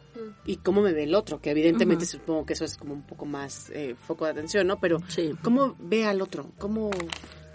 [0.47, 3.25] y cómo me ve el otro, que evidentemente supongo que eso es como un poco
[3.25, 4.79] más eh, foco de atención, ¿no?
[4.79, 5.35] Pero, Sí.
[5.43, 6.51] ¿cómo ve al otro?
[6.57, 6.89] ¿Cómo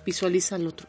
[0.07, 0.87] visualiza al otro?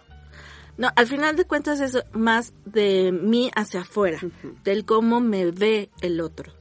[0.78, 4.20] No, al final de cuentas es más de mí hacia afuera,
[4.64, 6.52] del cómo me ve el otro.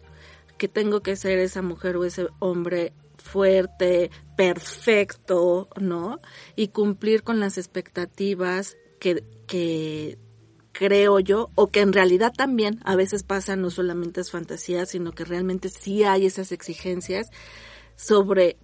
[0.59, 6.21] Que tengo que ser esa mujer o ese hombre fuerte, perfecto, ¿no?
[6.55, 10.19] Y cumplir con las expectativas que, que
[10.73, 15.13] creo yo, o que en realidad también a veces pasa, no solamente es fantasía, sino
[15.13, 17.29] que realmente sí hay esas exigencias
[17.97, 18.57] sobre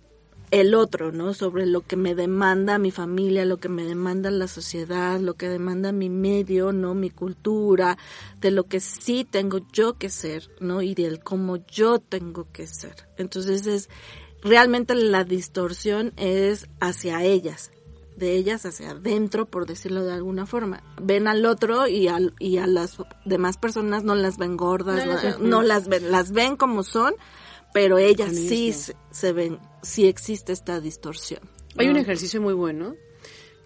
[0.51, 1.35] el otro, ¿no?
[1.35, 5.49] Sobre lo que me demanda mi familia, lo que me demanda la sociedad, lo que
[5.49, 6.95] demanda mi medio, ¿no?
[6.95, 7.99] Mi cultura,
[8.41, 10.81] de lo que sí tengo yo que ser, ¿no?
[10.83, 13.09] Y del cómo yo tengo que ser.
[13.19, 13.91] Entonces es,
[14.43, 17.71] realmente la distorsión es hacia ellas,
[18.19, 20.83] de ellas hacia adentro, por decirlo de alguna forma.
[21.01, 25.39] Ven al otro y, al, y a las demás personas no las ven gordas, no,
[25.39, 27.15] no las ven, las ven como son,
[27.73, 31.41] pero ellas sí se, se ven, sí existe esta distorsión.
[31.77, 32.95] Hay un ejercicio muy bueno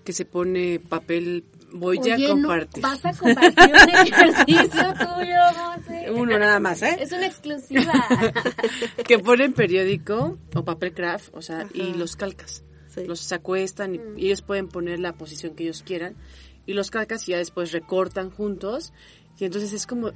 [0.05, 2.83] que se pone papel, voy ya a Oye, no, compartir.
[2.83, 6.11] vas a compartir un ejercicio tuyo, Monse.
[6.11, 6.97] Uno nada más, ¿eh?
[7.01, 7.93] Es una exclusiva.
[9.07, 12.65] que ponen periódico o papel craft, o sea, y los calcas.
[12.97, 16.17] Los se acuestan y, y ellos pueden poner la posición que ellos quieran
[16.67, 18.93] y los calcas y ya después recortan juntos
[19.39, 20.13] y entonces es como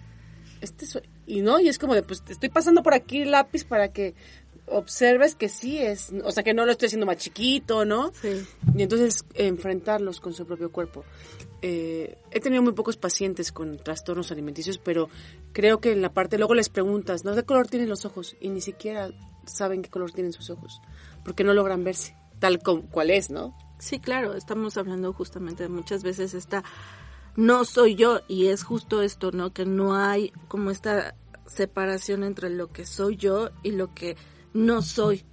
[0.61, 3.31] este soy- y no y es como de pues te estoy pasando por aquí el
[3.33, 4.15] lápiz para que
[4.69, 8.13] observes que sí es, o sea, que no lo estoy haciendo más chiquito, ¿no?
[8.21, 8.45] Sí.
[8.77, 11.05] Y entonces enfrentarlos con su propio cuerpo.
[11.63, 15.09] Eh, he tenido muy pocos pacientes con trastornos alimenticios, pero
[15.53, 17.37] creo que en la parte, luego les preguntas, ¿no?
[17.37, 18.37] ¿De color tienen los ojos?
[18.41, 19.11] Y ni siquiera
[19.47, 20.81] saben qué color tienen sus ojos,
[21.25, 23.57] porque no logran verse tal cual es, ¿no?
[23.79, 26.65] Sí, claro, estamos hablando justamente de muchas veces esta
[27.37, 29.53] no soy yo y es justo esto, ¿no?
[29.53, 31.15] Que no hay como esta
[31.47, 34.17] separación entre lo que soy yo y lo que
[34.55, 35.25] no soy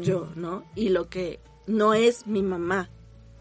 [0.00, 0.64] yo, ¿no?
[0.74, 2.90] Y lo que no es mi mamá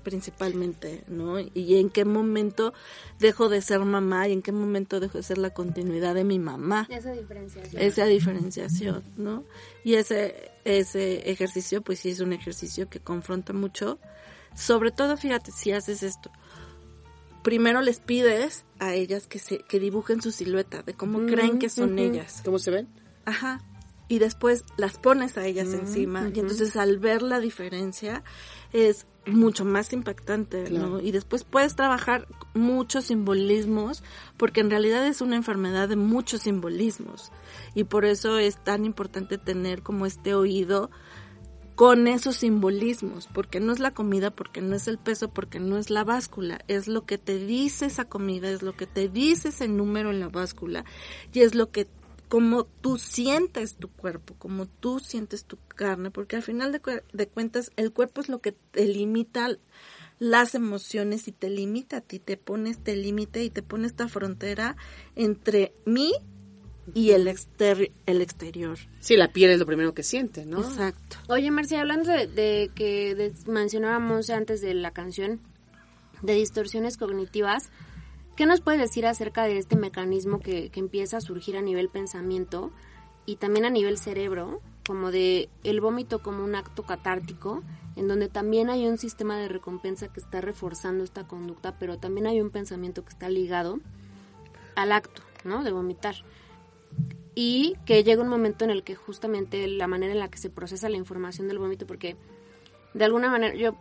[0.03, 1.39] principalmente, ¿no?
[1.39, 2.73] Y en qué momento
[3.19, 6.39] dejo de ser mamá y en qué momento dejo de ser la continuidad de mi
[6.39, 7.81] mamá Esa diferenciación.
[7.81, 9.43] esa diferenciación, ¿no?
[9.83, 13.99] Y ese, ese ejercicio, pues sí es un ejercicio que confronta mucho.
[14.55, 16.29] Sobre todo, fíjate, si haces esto,
[17.43, 21.69] primero les pides a ellas que se, que dibujen su silueta, de cómo creen que
[21.69, 22.01] son Ujú.
[22.03, 22.41] ellas.
[22.45, 22.87] ¿Cómo se ven?
[23.25, 23.61] Ajá.
[24.07, 26.21] Y después las pones a ellas Mm, encima.
[26.27, 26.31] ujú.
[26.35, 28.23] Y entonces al ver la diferencia
[28.73, 30.87] es mucho más impactante, Claro.
[30.87, 30.99] ¿no?
[30.99, 34.03] Y después puedes trabajar muchos simbolismos,
[34.37, 37.31] porque en realidad es una enfermedad de muchos simbolismos.
[37.75, 40.89] Y por eso es tan importante tener como este oído
[41.75, 45.77] con esos simbolismos, porque no es la comida, porque no es el peso, porque no
[45.77, 49.49] es la báscula, es lo que te dice esa comida, es lo que te dice
[49.49, 50.85] ese número en la báscula
[51.33, 51.87] y es lo que
[52.31, 57.01] como tú sientes tu cuerpo, como tú sientes tu carne, porque al final de, cu-
[57.11, 59.49] de cuentas el cuerpo es lo que te limita
[60.17, 64.07] las emociones y te limita a ti, te pone este límite y te pone esta
[64.07, 64.77] frontera
[65.17, 66.13] entre mí
[66.93, 68.77] y el, exter el exterior.
[69.01, 70.61] Sí, la piel es lo primero que siente, ¿no?
[70.61, 71.17] Exacto.
[71.27, 75.41] Oye, Marcia, hablando de, de que de- mencionábamos antes de la canción
[76.21, 77.71] de distorsiones cognitivas,
[78.41, 81.89] ¿qué nos puedes decir acerca de este mecanismo que, que empieza a surgir a nivel
[81.89, 82.71] pensamiento
[83.27, 87.61] y también a nivel cerebro, como de el vómito como un acto catártico,
[87.95, 92.25] en donde también hay un sistema de recompensa que está reforzando esta conducta, pero también
[92.25, 93.79] hay un pensamiento que está ligado
[94.73, 95.63] al acto, ¿no?
[95.63, 96.15] De vomitar
[97.35, 100.49] y que llega un momento en el que justamente la manera en la que se
[100.49, 102.17] procesa la información del vómito, porque
[102.95, 103.75] de alguna manera yo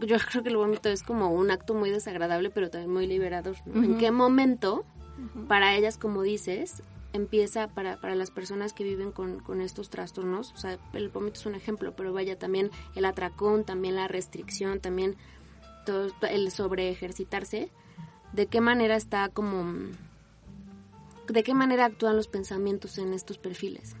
[0.00, 3.56] yo creo que el vómito es como un acto muy desagradable, pero también muy liberador.
[3.66, 3.82] ¿no?
[3.82, 4.84] ¿En qué momento,
[5.48, 10.52] para ellas, como dices, empieza para, para las personas que viven con, con estos trastornos?
[10.52, 14.80] O sea, el vómito es un ejemplo, pero vaya también el atracón, también la restricción,
[14.80, 15.16] también
[15.86, 17.70] todo el sobre ejercitarse.
[18.32, 19.64] ¿De qué manera está como
[21.28, 23.94] de qué manera actúan los pensamientos en estos perfiles.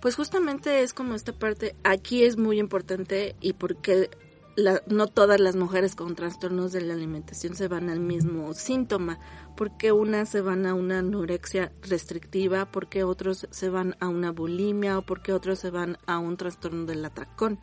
[0.00, 4.10] Pues justamente es como esta parte, aquí es muy importante y porque
[4.56, 9.18] la- no todas las mujeres con trastornos de la alimentación se van al mismo síntoma,
[9.56, 14.98] porque unas se van a una anorexia restrictiva, porque otros se van a una bulimia
[14.98, 17.58] o porque otros se van a un trastorno del atracón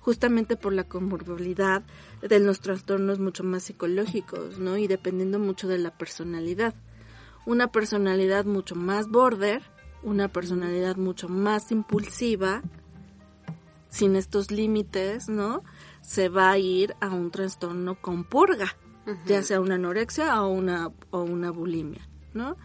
[0.00, 1.82] justamente por la comorbilidad
[2.20, 4.76] de los trastornos mucho más psicológicos, ¿no?
[4.76, 6.74] Y dependiendo mucho de la personalidad.
[7.46, 9.62] Una personalidad mucho más border,
[10.02, 12.62] una personalidad mucho más impulsiva,
[13.88, 15.62] sin estos límites, ¿no?
[16.04, 18.76] Se va a ir a un trastorno con purga,
[19.26, 22.56] ya sea una anorexia o una, o una bulimia, ¿no?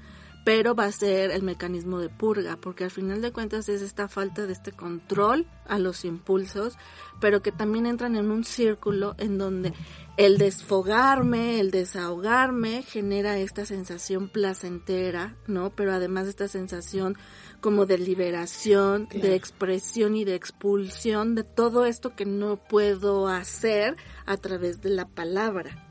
[0.46, 4.08] Pero va a ser el mecanismo de purga, porque al final de cuentas es esta
[4.08, 6.78] falta de este control a los impulsos,
[7.20, 9.74] pero que también entran en un círculo en donde
[10.18, 15.70] el desfogarme, el desahogarme genera esta sensación placentera, ¿no?
[15.70, 17.18] Pero además esta sensación
[17.60, 23.96] como de liberación, de expresión y de expulsión de todo esto que no puedo hacer
[24.26, 25.86] a través de la palabra.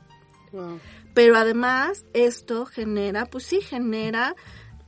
[0.51, 0.79] Wow.
[1.13, 4.35] Pero además esto genera, pues sí, genera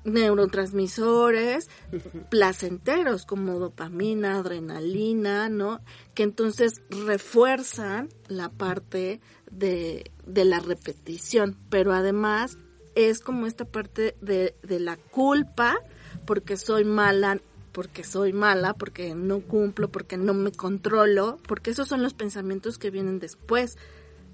[0.03, 1.69] neurotransmisores
[2.29, 5.81] placenteros como dopamina, adrenalina, ¿no?
[6.13, 9.21] Que entonces refuerzan la parte
[9.51, 12.57] de, de la repetición, pero además
[12.95, 15.77] es como esta parte de, de la culpa
[16.25, 17.39] porque soy mala
[17.71, 22.77] porque soy mala, porque no cumplo, porque no me controlo, porque esos son los pensamientos
[22.77, 23.77] que vienen después.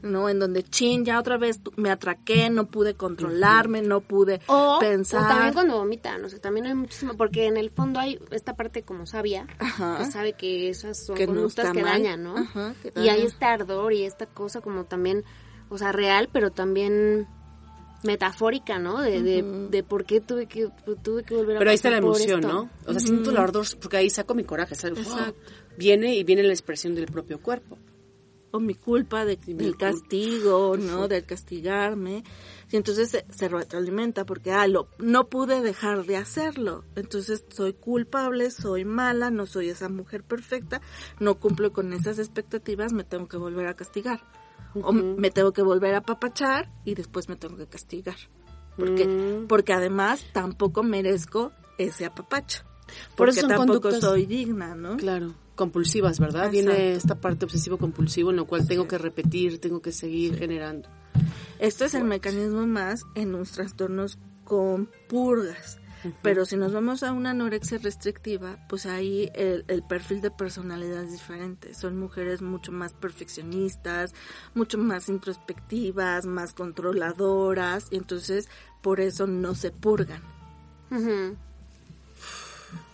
[0.03, 0.29] ¿no?
[0.29, 5.25] En donde, chin, ya otra vez me atraqué, no pude controlarme, no pude O, pensar.
[5.25, 8.55] o también cuando vomitan, o sea, también hay muchísimo, porque en el fondo hay esta
[8.55, 9.97] parte como sabia, Ajá.
[9.97, 12.37] que sabe que esas son Que conductas que dañan, ¿no?
[12.37, 15.23] Ajá, que y hay este ardor y esta cosa como también,
[15.69, 17.27] o sea, real, pero también
[18.03, 19.01] metafórica, ¿no?
[19.01, 20.69] De, de, de por qué tuve que,
[21.03, 22.47] tuve que volver a Pero ahí está la emoción, esto.
[22.53, 22.69] ¿no?
[22.85, 25.03] O sea, siento el ardor porque ahí saco mi coraje, ¿sabes?
[25.05, 25.33] ¡Wow!
[25.77, 27.77] Viene y viene la expresión del propio cuerpo.
[28.51, 29.91] o mi culpa de- mi del culpa.
[29.91, 31.07] castigo, ¿no?
[31.09, 32.23] Del castigarme.
[32.71, 36.83] Y entonces se, se retroalimenta porque, ah, lo, no pude dejar de hacerlo.
[36.95, 40.81] Entonces soy culpable, soy mala, no soy esa mujer perfecta,
[41.19, 44.21] no cumplo con esas expectativas, me tengo que volver a castigar.
[44.83, 48.15] O me tengo que volver a papachar y después me tengo que castigar.
[48.77, 49.47] Porque, Mm.
[49.47, 52.63] porque además tampoco merezco ese apapacho.
[53.15, 54.95] Por Porque eso tampoco conductas- soy digna, ¿no?
[54.97, 56.45] Claro, compulsivas, ¿verdad?
[56.53, 56.71] Exacto.
[56.71, 60.87] Viene esta parte obsesivo-compulsivo en lo cual tengo que repetir, tengo que seguir generando.
[61.59, 65.79] Esto es el mecanismo más en los trastornos con purgas.
[66.21, 71.03] Pero si nos vamos a una anorexia restrictiva, pues ahí el, el perfil de personalidad
[71.03, 71.73] es diferente.
[71.73, 74.13] Son mujeres mucho más perfeccionistas,
[74.53, 78.47] mucho más introspectivas, más controladoras, y entonces
[78.81, 80.21] por eso no se purgan.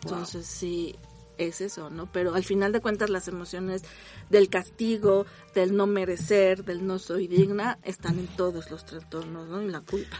[0.04, 0.96] Entonces sí,
[1.38, 2.12] es eso, ¿no?
[2.12, 3.84] Pero al final de cuentas las emociones
[4.30, 9.62] del castigo, del no merecer, del no soy digna, están en todos los trastornos, ¿no?
[9.62, 10.18] Y la culpa.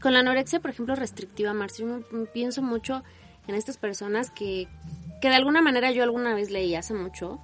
[0.00, 2.00] Con la anorexia, por ejemplo, restrictiva, Marcia, yo
[2.32, 3.02] pienso mucho
[3.46, 4.68] en estas personas que,
[5.20, 7.40] que de alguna manera yo alguna vez leí hace mucho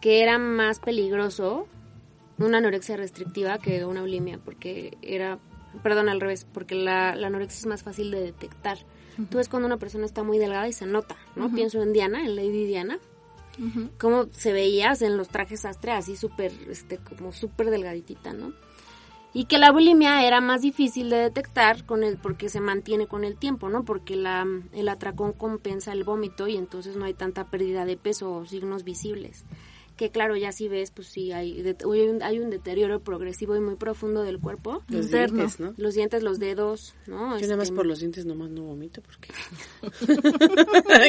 [0.00, 1.68] que era más peligroso
[2.38, 5.38] una anorexia restrictiva que una bulimia, porque era,
[5.82, 8.78] perdón, al revés, porque la, la anorexia es más fácil de detectar.
[9.30, 11.52] Tú ves cuando una persona está muy delgada y se nota, ¿no?
[11.52, 12.98] Pienso en Diana, en Lady Diana,
[13.98, 18.54] cómo se veía en los trajes sastre así súper, este, como súper delgaditita, ¿no?
[19.34, 23.24] Y que la bulimia era más difícil de detectar con el porque se mantiene con
[23.24, 23.84] el tiempo, ¿no?
[23.84, 28.32] Porque la, el atracón compensa el vómito y entonces no hay tanta pérdida de peso
[28.32, 29.44] o signos visibles.
[29.96, 33.54] Que claro, ya si ves, pues sí, hay, de- hay, un, hay un deterioro progresivo
[33.56, 34.82] y muy profundo del cuerpo.
[34.88, 35.36] Los Interno.
[35.36, 35.74] dientes, ¿no?
[35.76, 37.38] Los dientes, los dedos, ¿no?
[37.38, 39.28] Yo nada más Este, por los dientes nomás no vomito porque...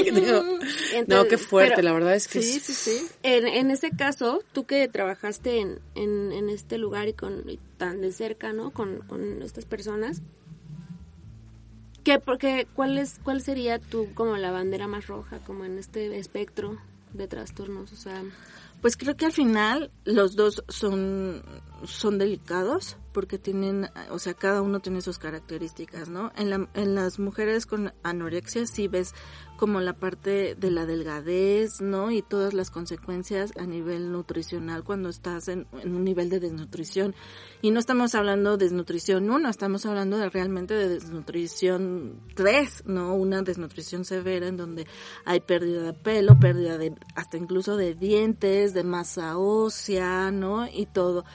[0.03, 0.59] Que tengo- no,
[0.93, 2.41] entonces, qué fuerte, pero- la verdad es que...
[2.41, 3.07] Sí, es- sí, sí.
[3.23, 7.59] En, en ese caso, tú que trabajaste en, en, en este lugar y con y
[7.77, 8.71] tan de cerca, ¿no?
[8.71, 10.21] Con, con estas personas,
[12.03, 16.17] ¿qué, porque, cuál, es, ¿cuál sería tu como la bandera más roja, como en este
[16.17, 16.77] espectro
[17.13, 17.91] de trastornos?
[17.93, 18.21] O sea,
[18.83, 21.41] Pues creo que al final los dos son,
[21.83, 26.31] son delicados porque tienen, o sea, cada uno tiene sus características, ¿no?
[26.35, 29.13] En, la, en las mujeres con anorexia sí ves
[29.55, 32.11] como la parte de la delgadez, ¿no?
[32.11, 37.15] Y todas las consecuencias a nivel nutricional cuando estás en, un nivel de desnutrición.
[37.61, 43.15] Y no estamos hablando de desnutrición 1, estamos hablando de realmente de desnutrición 3, ¿no?
[43.15, 44.87] Una desnutrición severa en donde
[45.23, 50.67] hay pérdida de pelo, pérdida de, hasta incluso de dientes, de masa ósea, ¿no?
[50.67, 51.25] Y todo.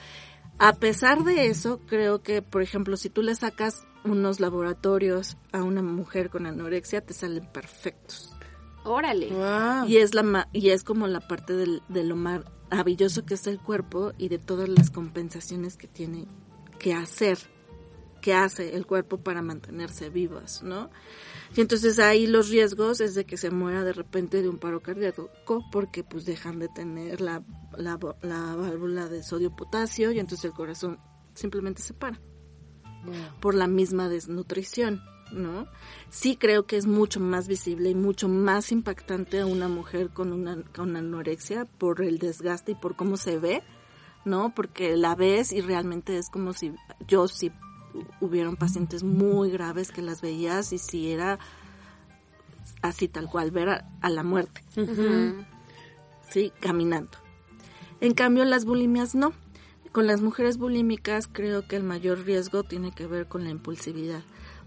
[0.59, 5.63] A pesar de eso, creo que, por ejemplo, si tú le sacas unos laboratorios a
[5.63, 8.33] una mujer con anorexia, te salen perfectos.
[8.83, 9.29] órale.
[9.29, 9.87] Wow.
[9.87, 13.45] Y es la ma- y es como la parte del, de lo maravilloso que es
[13.47, 16.27] el cuerpo y de todas las compensaciones que tiene
[16.79, 17.37] que hacer,
[18.19, 20.89] que hace el cuerpo para mantenerse vivos, ¿no?
[21.55, 24.81] Y entonces ahí los riesgos es de que se muera de repente de un paro
[24.81, 25.31] cardíaco
[25.71, 27.43] porque pues dejan de tener la,
[27.75, 30.99] la, la válvula de sodio potasio y entonces el corazón
[31.33, 32.19] simplemente se para
[33.39, 35.01] por la misma desnutrición,
[35.31, 35.67] ¿no?
[36.09, 40.33] Sí creo que es mucho más visible y mucho más impactante a una mujer con
[40.33, 43.63] una con anorexia por el desgaste y por cómo se ve,
[44.25, 44.53] ¿no?
[44.53, 46.73] Porque la ves y realmente es como si
[47.07, 47.51] yo si
[48.21, 51.39] hubieron pacientes muy graves que las veías y si era
[52.81, 54.61] así tal cual ver a, a la muerte.
[56.29, 57.17] Sí, caminando.
[58.01, 59.33] En cambio, las bulimias no.
[59.91, 64.21] Con las mujeres bulímicas creo que el mayor riesgo tiene que ver con la impulsividad.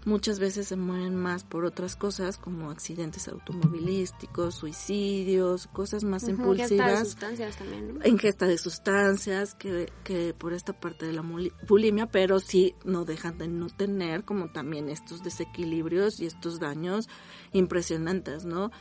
[0.05, 6.31] Muchas veces se mueren más por otras cosas como accidentes automovilísticos, suicidios, cosas más Ujú,
[6.47, 8.05] ingesta de impulsivas sustancias también, ¿no?
[8.05, 11.23] ingesta de sustancias que, que por esta parte de la
[11.67, 17.07] bulimia, pero sí no dejan de no tener como también estos desequilibrios y estos daños
[17.51, 18.71] impresionantes, ¿no?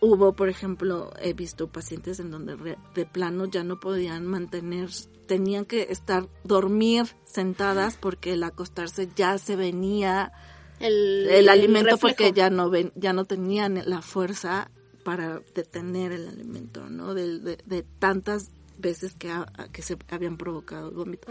[0.00, 4.90] Hubo, por ejemplo, he visto pacientes en donde de plano ya no podían mantener,
[5.30, 10.32] tenían que estar, dormir sentadas porque el acostarse ya se venía.
[10.80, 14.72] El, el alimento porque ya no ven, ya no tenían la fuerza
[15.04, 17.14] para detener el alimento, ¿no?
[17.14, 21.28] De, de, de tantas veces que, ha- que se habían provocado el vómito.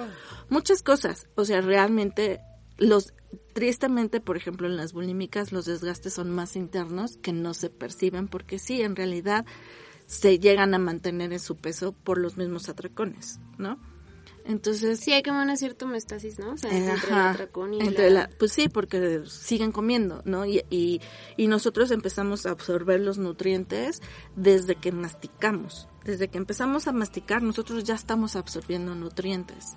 [0.48, 2.40] Muchas cosas, o sea, realmente
[2.78, 3.12] los
[3.52, 8.30] tristemente, por ejemplo, en las bulímicas los desgastes son más internos que no se perciben
[8.30, 9.46] porque sí, en realidad
[10.10, 13.78] se llegan a mantener en su peso por los mismos atracones, ¿no?
[14.46, 16.54] Entonces, Sí, hay como una cierta homeostasis, ¿no?
[16.54, 18.22] O sea, entre el atracón y entre la...
[18.22, 20.44] la- pues sí, porque siguen comiendo, ¿no?
[20.48, 21.02] Y, y,
[21.38, 24.02] y nosotros empezamos a absorber los nutrientes
[24.36, 25.88] desde que masticamos.
[26.04, 29.76] Desde que empezamos a masticar, nosotros ya estamos absorbiendo nutrientes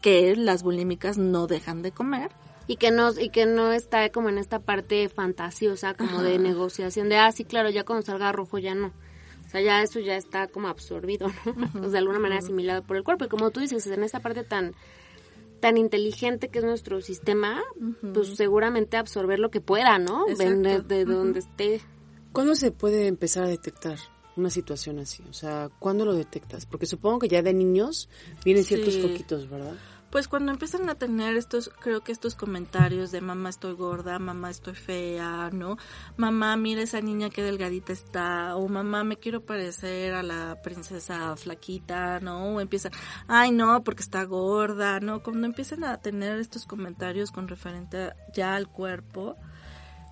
[0.00, 2.30] que las bulímicas no dejan de comer.
[2.68, 7.08] Y que no, y que no está como en esta parte fantasiosa, como de negociación,
[7.08, 8.92] de, ah, sí, claro, ya cuando salga rojo ya no.
[9.46, 11.54] O sea, ya eso ya está como absorbido, ¿no?
[11.72, 13.24] Pues de alguna manera asimilado por el cuerpo.
[13.26, 14.74] Y como tú dices, en esta parte tan
[15.60, 17.62] tan inteligente que es nuestro sistema,
[18.12, 20.26] pues seguramente absorber lo que pueda, ¿no?
[20.26, 21.80] De, de donde esté.
[22.32, 23.96] ¿Cuándo se puede empezar a detectar
[24.36, 25.22] una situación así?
[25.30, 26.66] O sea, ¿cuándo lo detectas?
[26.66, 28.10] Porque supongo que ya de niños
[28.44, 29.00] vienen ciertos Sí.
[29.00, 29.74] foquitos, ¿verdad?
[30.16, 34.48] Pues cuando empiezan a tener estos, creo que estos comentarios de mamá estoy gorda, mamá
[34.48, 35.76] estoy fea, ¿no?
[36.16, 41.36] Mamá, mira esa niña qué delgadita está, o mamá me quiero parecer a la princesa
[41.36, 42.54] flaquita, ¿no?
[42.54, 42.92] O empiezan,
[43.28, 45.22] ay no, porque está gorda, ¿no?
[45.22, 49.36] Cuando empiezan a tener estos comentarios con referente ya al cuerpo,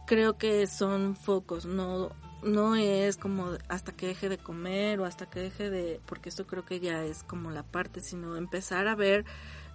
[0.06, 2.10] creo que son focos, no
[2.42, 6.46] no es como hasta que deje de comer o hasta que deje de, porque esto
[6.46, 9.24] creo que ya es como la parte, sino empezar a ver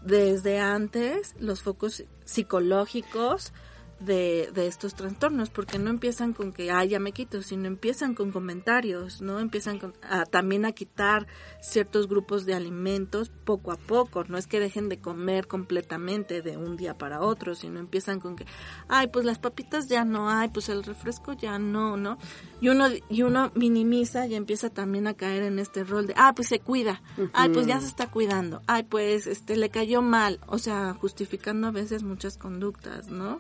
[0.01, 3.53] desde antes los focos psicológicos
[3.99, 8.15] de, de estos trastornos, porque no empiezan con que, ah, ya me quito, sino empiezan
[8.15, 9.39] con comentarios, ¿no?
[9.39, 11.27] Empiezan con- a- también a quitar
[11.61, 16.55] ciertos grupos de alimentos poco a poco, no es que dejen de comer completamente de
[16.57, 18.45] un día para otro, sino empiezan con que,
[18.87, 22.17] ay, pues las papitas ya no hay, pues el refresco ya no, ¿no?
[22.61, 26.33] Y uno, y uno minimiza y empieza también a caer en este rol de, ah,
[26.35, 27.01] pues se cuida,
[27.33, 31.67] ay, pues ya se está cuidando, ay, pues este le cayó mal, o sea, justificando
[31.67, 33.39] a veces muchas conductas, ¿no?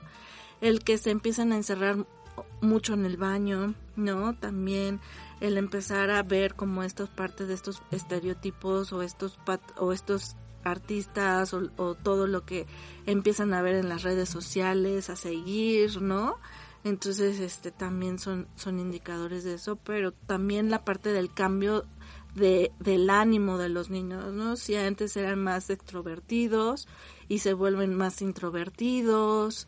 [0.61, 2.05] El que se empiezan a encerrar
[2.61, 4.35] mucho en el baño, ¿no?
[4.35, 4.99] También
[5.39, 10.35] el empezar a ver como estas partes de estos estereotipos o estos pat- o estos
[10.63, 12.65] artistas o, o todo lo que
[13.05, 16.35] empiezan a ver en las redes sociales, a seguir, ¿no?
[16.83, 21.85] Entonces, este también son son indicadores de eso, pero también la parte del cambio
[22.35, 24.55] de, del ánimo de los niños, ¿no?
[24.55, 26.87] Si antes eran más extrovertidos
[27.27, 29.67] y se vuelven más introvertidos,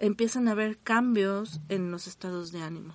[0.00, 2.94] empiezan a haber cambios en los estados de ánimo.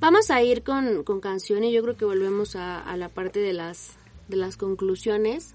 [0.00, 3.40] Vamos a ir con, con canción y yo creo que volvemos a, a la parte
[3.40, 3.92] de las,
[4.28, 5.54] de las conclusiones.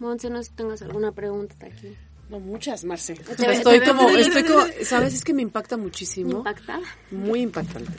[0.00, 1.94] Monse, no sé si tengas alguna pregunta aquí.
[2.28, 3.12] No, muchas, Marce.
[3.12, 5.14] Estoy como, estoy como, ¿sabes?
[5.14, 6.38] Es que me impacta muchísimo.
[6.38, 6.80] ¿Impactada?
[7.12, 7.92] Muy impactante.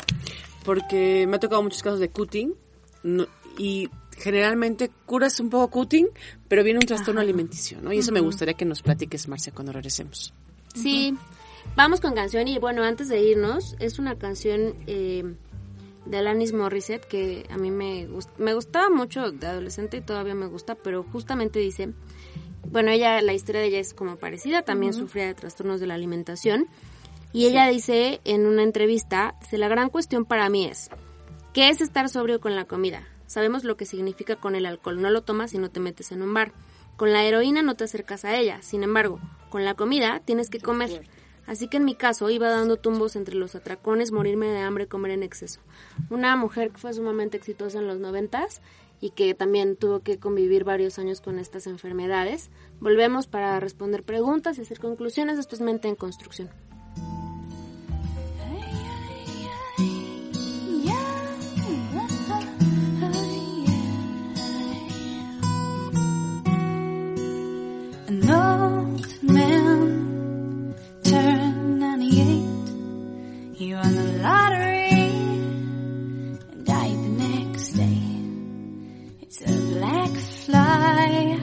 [0.65, 2.53] Porque me ha tocado muchos casos de cutting
[3.03, 3.27] no-
[3.57, 6.07] y generalmente curas un poco cutting,
[6.47, 7.91] pero viene un trastorno alimenticio, ¿no?
[7.93, 10.33] Y eso me gustaría que nos platiques, Marcia, cuando regresemos.
[10.73, 11.15] Sí,
[11.75, 15.23] vamos con canción y bueno, antes de irnos, es una canción eh,
[16.05, 20.35] de Alanis Morissette que a mí me, gust- me gustaba mucho de adolescente y todavía
[20.35, 21.93] me gusta, pero justamente dice,
[22.71, 25.93] bueno, ella, la historia de ella es como parecida, también sufría de trastornos de la
[25.95, 26.67] alimentación
[27.33, 30.89] y ella dice en una entrevista, dice, la gran cuestión para mí es,
[31.53, 33.07] ¿qué es estar sobrio con la comida?
[33.27, 36.21] Sabemos lo que significa con el alcohol, no lo tomas y no te metes en
[36.21, 36.53] un bar.
[36.97, 39.19] Con la heroína no te acercas a ella, sin embargo,
[39.49, 41.07] con la comida tienes que comer.
[41.47, 45.11] Así que en mi caso iba dando tumbos entre los atracones, morirme de hambre, comer
[45.11, 45.59] en exceso.
[46.09, 48.61] Una mujer que fue sumamente exitosa en los noventas
[48.99, 52.49] y que también tuvo que convivir varios años con estas enfermedades.
[52.79, 55.37] Volvemos para responder preguntas y hacer conclusiones.
[55.37, 56.49] Esto es Mente en Construcción.
[73.55, 78.01] He won the lottery and died the next day.
[79.21, 81.39] It's a black fly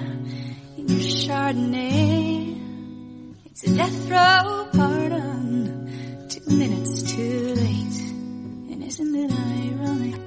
[0.76, 2.60] in your Chardonnay.
[3.46, 6.28] It's a death row pardon.
[6.28, 8.00] Two minutes too late.
[8.72, 10.21] And isn't it ironic?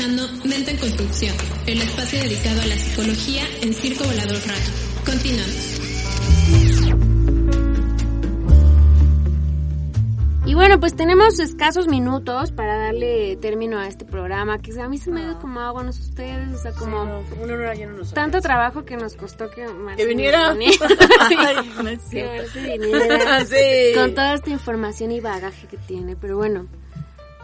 [0.00, 1.36] Escuchando Mente en Construcción,
[1.66, 4.72] el espacio dedicado a la psicología en Circo Volador Radio.
[5.04, 5.76] Continuamos.
[10.46, 14.96] Y bueno, pues tenemos escasos minutos para darle término a este programa, que a mí
[14.96, 17.98] se me dio como agua, no sé ustedes, o sea, como Una hora ya no
[17.98, 20.50] nos tanto trabajo que nos costó que Marce Que viniera.
[20.54, 20.86] viniera.
[21.28, 22.42] Ay, no es Que cierto.
[22.42, 23.94] Marce viniera Sí.
[23.94, 26.66] con toda esta información y bagaje que tiene, pero bueno,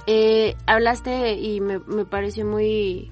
[0.07, 3.11] eh, hablaste y me, me pareció muy,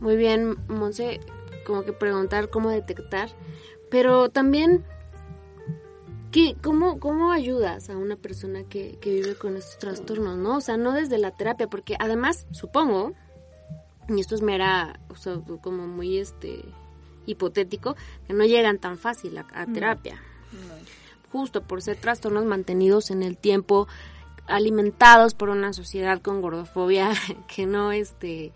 [0.00, 1.20] muy bien, Monse,
[1.66, 3.30] como que preguntar cómo detectar,
[3.90, 4.84] pero también,
[6.30, 10.56] ¿qué, cómo, ¿cómo ayudas a una persona que, que vive con estos trastornos, no?
[10.56, 13.12] O sea, no desde la terapia, porque además, supongo,
[14.08, 16.64] y esto es mera, o sea, como muy este
[17.26, 20.20] hipotético, que no llegan tan fácil a, a terapia.
[21.30, 23.86] Justo por ser trastornos mantenidos en el tiempo,
[24.50, 27.10] alimentados por una sociedad con gordofobia
[27.48, 28.52] que no este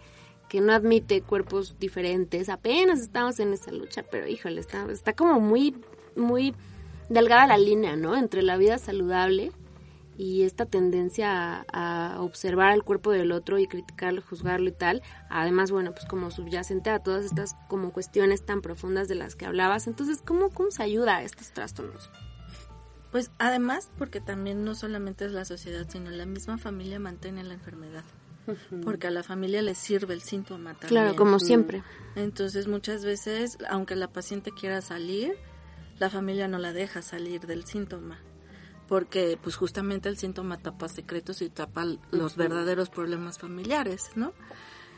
[0.49, 2.49] que no admite cuerpos diferentes.
[2.49, 5.75] Apenas estamos en esa lucha, pero híjole, está, está como muy,
[6.15, 6.55] muy
[7.09, 8.15] delgada la línea, ¿no?
[8.15, 9.51] Entre la vida saludable
[10.17, 15.03] y esta tendencia a, a observar el cuerpo del otro y criticarlo, juzgarlo y tal.
[15.29, 19.47] Además, bueno, pues como subyacente a todas estas como cuestiones tan profundas de las que
[19.47, 19.89] hablabas.
[19.89, 22.11] Entonces, ¿cómo, cómo se ayuda a estos trastornos?
[23.15, 27.55] Pues además, porque también no solamente es la sociedad, sino la misma familia mantiene la
[27.55, 28.03] enfermedad.
[28.83, 30.89] Porque a la familia le sirve el síntoma también.
[30.89, 31.85] Claro, como siempre.
[32.17, 35.37] Entonces muchas veces, aunque la paciente quiera salir,
[36.01, 38.19] la familia no la deja salir del síntoma.
[38.89, 44.33] porque pues justamente el síntoma tapa secretos y tapa los verdaderos problemas familiares, ¿no?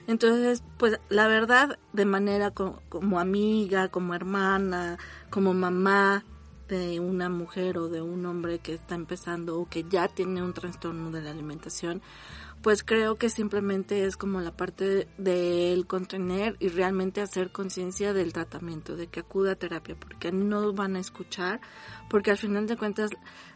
[0.07, 4.97] Entonces, pues la verdad, de manera co- como amiga, como hermana,
[5.29, 6.25] como mamá
[6.69, 10.53] de una mujer o de un hombre que está empezando o que ya tiene un
[10.53, 12.03] trastorno de la alimentación,
[12.63, 18.13] pues creo que simplemente es como la parte de él contener y realmente hacer conciencia
[18.13, 21.61] del tratamiento, de que acuda a terapia, porque no van a escuchar,
[22.11, 23.11] porque al final de cuentas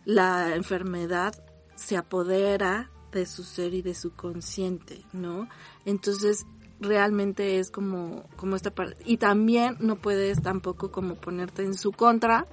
[0.05, 1.35] la enfermedad
[1.75, 5.49] se apodera de su ser y de su consciente, ¿no?
[5.85, 6.47] Entonces
[6.79, 8.97] realmente es como, como esta parte.
[9.05, 12.47] Y también no puedes tampoco como ponerte en su contra,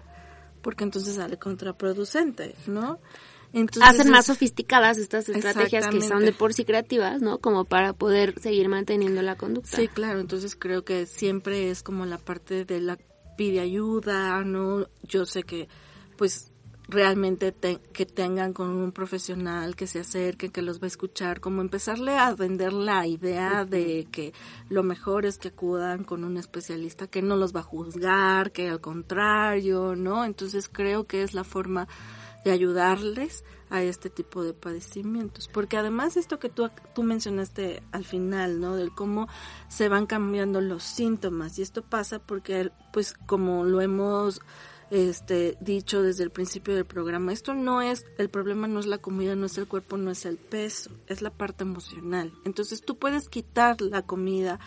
[0.67, 2.99] porque entonces sale contraproducente, ¿no?
[3.53, 7.37] Entonces Hacen más sofisticadas estas estrategias que son de por sí creativas, ¿no?
[7.37, 9.77] Como para poder seguir manteniendo la conducta.
[9.77, 12.97] Sí, claro, entonces creo que siempre es como la parte de la
[13.37, 14.89] pide ayuda, ¿no?
[15.03, 15.69] Yo sé que
[16.17, 16.51] pues
[16.89, 21.41] realmente te- que tengan con un profesional que se acerque, que los va a escuchar,
[21.41, 24.33] como empezarle a vender la idea de que
[24.69, 28.69] lo mejor es que acudan con un especialista que no los va a juzgar, que
[28.69, 30.23] al contrario, ¿no?
[30.23, 31.87] Entonces creo que es la forma
[32.45, 35.49] de ayudarles a este tipo de padecimientos.
[35.49, 38.77] Porque además esto que tú, tú mencionaste al final, ¿no?
[38.77, 39.27] Del cómo
[39.67, 41.59] se van cambiando los síntomas.
[41.59, 44.39] Y esto pasa porque, pues, como lo hemos
[44.89, 48.97] este dicho desde el principio del programa, esto no es, el problema no es la
[48.97, 52.33] comida, no es el cuerpo, no es el peso, es la parte emocional.
[52.45, 54.59] Entonces tú puedes quitar la comida,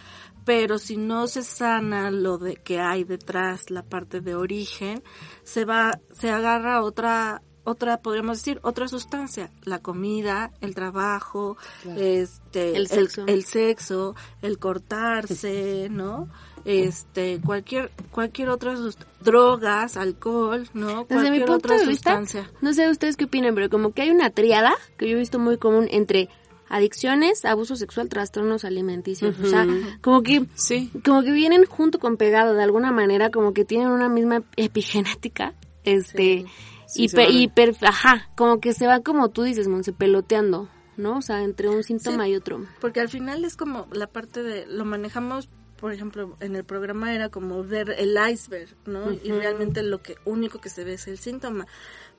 [0.45, 5.03] pero si no se sana lo de que hay detrás, la parte de origen,
[5.43, 11.57] se va, se agarra otra otra, podríamos decir, otra sustancia, la comida, el trabajo,
[11.97, 13.27] este, El sexo.
[13.27, 16.29] el sexo, el cortarse, ¿no?
[16.65, 18.75] Este, cualquier, cualquier otra
[19.23, 21.05] drogas, alcohol, ¿no?
[21.09, 22.51] Desde mi Cualquier punto otra de vista, sustancia.
[22.61, 25.39] no sé ustedes qué opinan, pero como que hay una triada que yo he visto
[25.39, 26.29] muy común entre
[26.69, 29.35] adicciones, abuso sexual, trastornos alimenticios.
[29.41, 29.67] O sea,
[30.03, 30.91] como que, Sí.
[31.05, 35.55] como que vienen junto con pegado de alguna manera, como que tienen una misma epigenética,
[35.85, 36.45] este,
[36.87, 37.33] Sí, y, se pe- van.
[37.35, 41.19] y per- ajá, como que se va como tú dices, Monse, peloteando, ¿no?
[41.19, 42.31] O sea, entre un síntoma Sí.
[42.33, 42.65] y otro.
[42.81, 45.49] Porque al final es como la parte de, lo manejamos,
[45.81, 49.13] por ejemplo, en el programa era como ver el iceberg, ¿no?
[49.13, 51.67] Y realmente lo que único que se ve es el síntoma,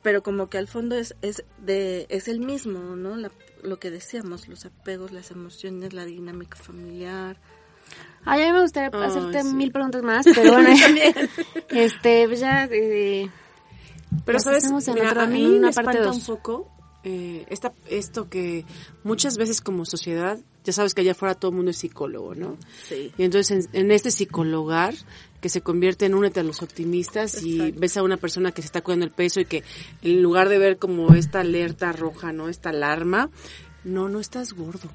[0.02, 3.16] pero como que al fondo es es de es el mismo, ¿no?
[3.16, 3.32] La-
[3.64, 7.38] lo que decíamos, los apegos, las emociones, la dinámica familiar.
[8.26, 9.54] Ay, a mí me gustaría hacerte sí.
[9.54, 10.70] mil preguntas más, pero bueno,
[11.70, 13.30] este, pues ya, eh,
[14.26, 16.18] Pero sabes, Mira, otro- a mí me espanta dos.
[16.18, 16.72] un poco
[17.04, 18.66] eh, esta, esto que
[19.04, 22.58] muchas veces como sociedad, ya sabes que allá afuera todo el mundo es psicólogo, ¿no?
[22.88, 23.12] Sí.
[23.18, 24.94] Y entonces en, en este psicologar
[25.42, 28.68] que se convierte en únete a los optimistas y ves a una persona que se
[28.68, 29.64] está cuidando el peso y que
[30.04, 32.48] en lugar de ver como esta alerta roja, ¿no?
[32.48, 33.32] Esta alarma,
[33.84, 34.90] no, no estás gordo.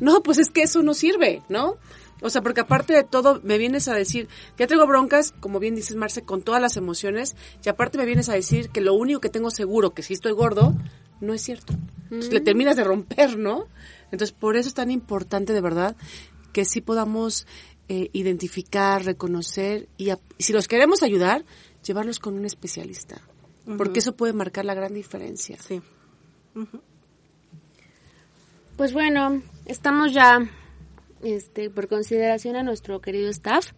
[0.00, 1.76] No, pues es que eso no sirve, ¿no?
[2.22, 5.74] O sea, porque aparte de todo, me vienes a decir, ya tengo broncas, como bien
[5.74, 9.20] dices Marce, con todas las emociones, y aparte me vienes a decir que lo único
[9.20, 10.74] que tengo seguro, que si estoy gordo,
[11.22, 11.72] no es cierto.
[12.04, 13.66] Entonces le terminas de romper, ¿no?
[14.10, 15.96] Entonces por eso es tan importante de verdad
[16.52, 17.46] que sí podamos
[17.88, 21.44] eh, identificar, reconocer y, a- y si los queremos ayudar,
[21.84, 23.20] llevarlos con un especialista.
[23.78, 25.56] Porque eso puede marcar la gran diferencia.
[25.60, 25.80] Sí.
[28.76, 30.38] Pues bueno, estamos ya,
[31.22, 33.72] este, por consideración a nuestro querido staff,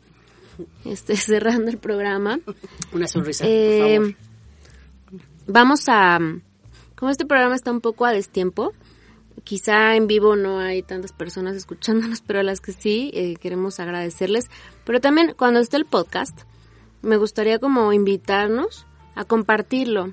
[0.84, 2.40] este, cerrando el programa.
[2.92, 4.14] Una sonrisa, Eh, por favor.
[5.46, 6.18] Vamos a,
[6.96, 8.72] como este programa está un poco a destiempo,
[9.42, 13.80] quizá en vivo no hay tantas personas escuchándonos, pero a las que sí eh, queremos
[13.80, 14.50] agradecerles.
[14.84, 16.38] Pero también cuando esté el podcast,
[17.02, 20.12] me gustaría como invitarnos a compartirlo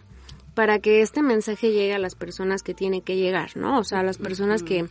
[0.54, 3.80] para que este mensaje llegue a las personas que tiene que llegar, ¿no?
[3.80, 4.88] O sea, a las personas que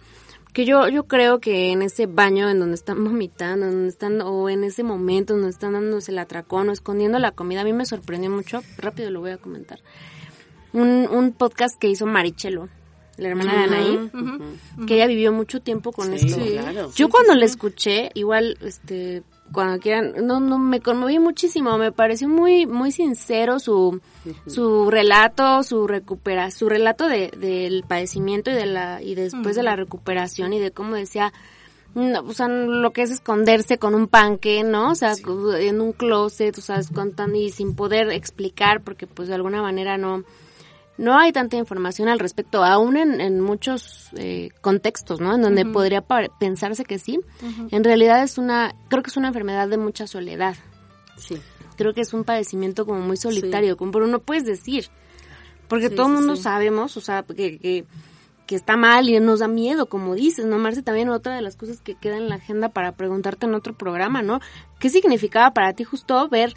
[0.53, 4.21] que yo yo creo que en ese baño en donde están vomitando, en donde están
[4.21, 7.65] o en ese momento en donde están dándose el atracón o escondiendo la comida, a
[7.65, 9.81] mí me sorprendió mucho, rápido lo voy a comentar.
[10.73, 12.69] Un, un podcast que hizo Marichelo,
[13.17, 14.11] la hermana de Anaí,
[14.87, 16.41] que ella vivió mucho tiempo con Sí, esto.
[16.47, 16.91] claro.
[16.95, 22.29] Yo cuando la escuché, igual, este, cuando quieran, no, no, me conmoví muchísimo, me pareció
[22.29, 24.01] muy, muy sincero su,
[24.47, 29.65] su relato, su recupera, su relato de, del padecimiento y de la, y después de
[29.65, 31.33] la recuperación y de cómo decía,
[31.97, 34.93] no, o sea, lo que es esconderse con un panque, ¿no?
[34.93, 35.15] O sea,
[35.59, 39.99] en un closet, o sea, contando y sin poder explicar porque pues de alguna manera
[39.99, 40.23] no,
[41.01, 45.35] no hay tanta información al respecto, aún en, en muchos eh, contextos, ¿no?
[45.35, 46.05] En donde podría
[46.39, 47.19] pensarse que sí.
[47.71, 50.57] En realidad es una, creo que es una enfermedad de mucha soledad.
[51.17, 51.39] Sí.
[51.77, 54.89] Creo que es un padecimiento como muy solitario, como pero no puedes decir.
[55.69, 57.87] Porque Sí, todo el sí, mundo sabemos, o sea, que, que,
[58.47, 60.83] que está mal y nos da miedo, como dices, ¿no, Marce?
[60.83, 64.21] También otra de las cosas que queda en la agenda para preguntarte en otro programa,
[64.21, 64.41] ¿no?
[64.79, 66.53] ¿Qué significaba para ti justo ver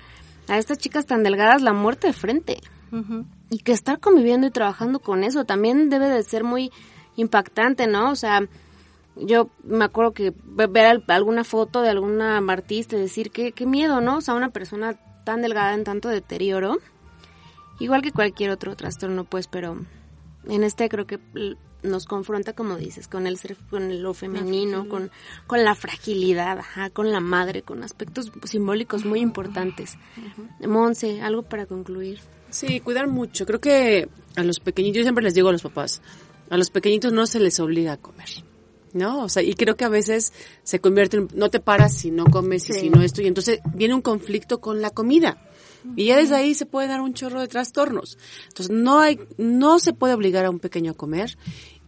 [0.49, 2.59] a estas chicas tan delgadas la muerte de frente?
[3.54, 6.72] Y que estar conviviendo y trabajando con eso también debe de ser muy
[7.16, 8.10] impactante, ¿no?
[8.10, 8.41] O sea,
[9.16, 13.51] yo me acuerdo que ve- ver al- alguna foto de alguna artista y decir que
[13.51, 14.18] qué miedo, ¿no?
[14.18, 16.80] O sea, una persona tan delgada en tanto deterioro,
[17.80, 19.78] igual que cualquier otro trastorno, pues, pero
[20.47, 21.20] en este creo que
[21.84, 25.12] nos confronta, como dices, con el ser, con lo femenino, con,
[25.47, 29.97] con la fragilidad, ajá, con la madre, con aspectos simbólicos muy importantes.
[30.68, 32.20] Monse, algo para concluir.
[32.54, 33.45] Sí, cuidar mucho.
[33.45, 36.01] Creo que a los pequeñitos, yo siempre les digo a los papás,
[36.49, 38.30] a los pequeñitos no se les obliga a comer.
[38.93, 39.24] ¿No?
[39.24, 42.26] O sea, y creo que a veces se convierte en, no te paras si no
[42.26, 42.80] comes y Sí.
[42.82, 45.49] si no esto, y entonces viene un conflicto con la comida.
[45.95, 48.20] Y ya desde ahí se puede dar un chorro de trastornos.
[48.49, 51.38] Entonces, no hay, no se puede obligar a un pequeño a comer.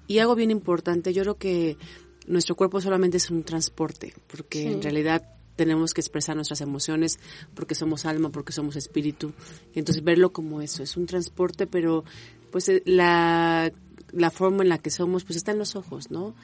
[0.07, 1.77] Y algo bien importante, yo creo que
[2.25, 5.23] nuestro cuerpo solamente es un transporte, porque en realidad
[5.55, 7.19] tenemos que expresar nuestras emociones
[7.53, 9.33] porque somos alma, porque somos espíritu.
[9.73, 12.03] Y entonces verlo como eso, es un transporte, pero
[12.51, 13.71] pues eh, la,
[14.11, 16.35] la forma en la que somos pues está en los ojos, ¿no?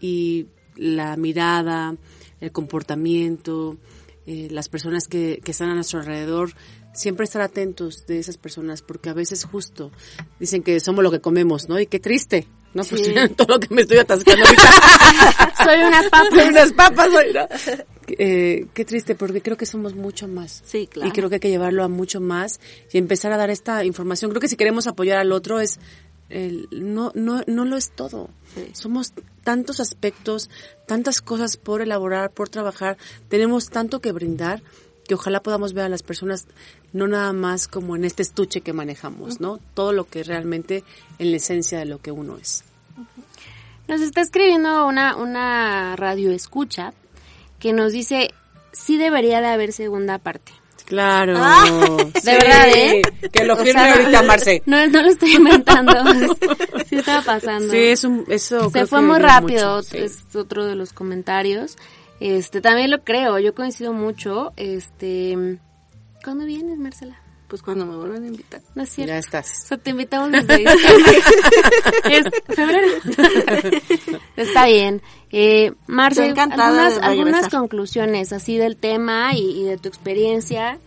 [0.00, 0.46] Y
[0.76, 1.96] la mirada,
[2.40, 3.78] el comportamiento,
[4.26, 6.52] eh, las personas que, que están a nuestro alrededor,
[6.96, 9.92] siempre estar atentos de esas personas, porque a veces justo
[10.40, 11.78] dicen que somos lo que comemos, ¿no?
[11.78, 12.82] Y qué triste, ¿no?
[12.84, 13.02] Pues
[13.36, 15.52] todo lo que me estoy atascando ahorita.
[15.64, 16.30] Soy unas papas.
[16.30, 17.46] Soy unas papas, soy, ¿no?
[18.18, 20.62] Eh, qué triste, porque creo que somos mucho más.
[20.64, 21.08] Sí, claro.
[21.08, 22.60] Y creo que hay que llevarlo a mucho más
[22.92, 24.30] y empezar a dar esta información.
[24.30, 25.78] Creo que si queremos apoyar al otro es,
[26.28, 28.30] el- no, no, no lo es todo.
[28.72, 29.12] Somos
[29.44, 30.50] tantos aspectos,
[30.86, 32.96] tantas cosas por elaborar, por trabajar,
[33.28, 34.62] tenemos tanto que brindar
[35.06, 36.46] que ojalá podamos ver a las personas
[36.92, 39.60] no nada más como en este estuche que manejamos, ¿no?
[39.74, 40.82] Todo lo que realmente
[41.20, 42.64] en la esencia de lo que uno es.
[43.86, 46.92] Nos está escribiendo una, una radio escucha
[47.66, 48.32] que nos dice,
[48.70, 50.52] sí debería de haber segunda parte.
[50.84, 51.34] Claro.
[52.22, 53.02] De verdad, ¿eh?
[53.32, 54.62] Que lo O firme sea, ahorita Marce.
[54.66, 55.92] No, no lo estoy inventando.
[56.88, 57.68] sí estaba pasando.
[57.68, 59.98] Sí, es un, eso Se fue muy rápido, mucho, sí.
[59.98, 61.76] es otro de los comentarios.
[62.20, 64.52] Este, también lo creo, yo coincido mucho.
[64.56, 65.58] Este,
[66.22, 67.20] ¿cuándo vienes, Marcela?
[67.48, 68.60] Pues cuando me vuelvan a invitar.
[68.74, 69.12] No es cierto.
[69.12, 69.64] Ya estás.
[69.64, 70.64] O sea, te invitamos desde
[72.48, 72.88] febrero.
[74.36, 75.00] Está bien.
[75.30, 80.80] Eh, Marce, algunas, algunas conclusiones así del tema y, y de tu experiencia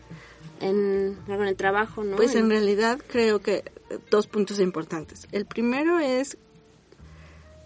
[0.60, 2.18] en, en el trabajo, ¿no?
[2.18, 5.28] Pues en realidad creo que eh, dos puntos importantes.
[5.32, 6.38] El primero es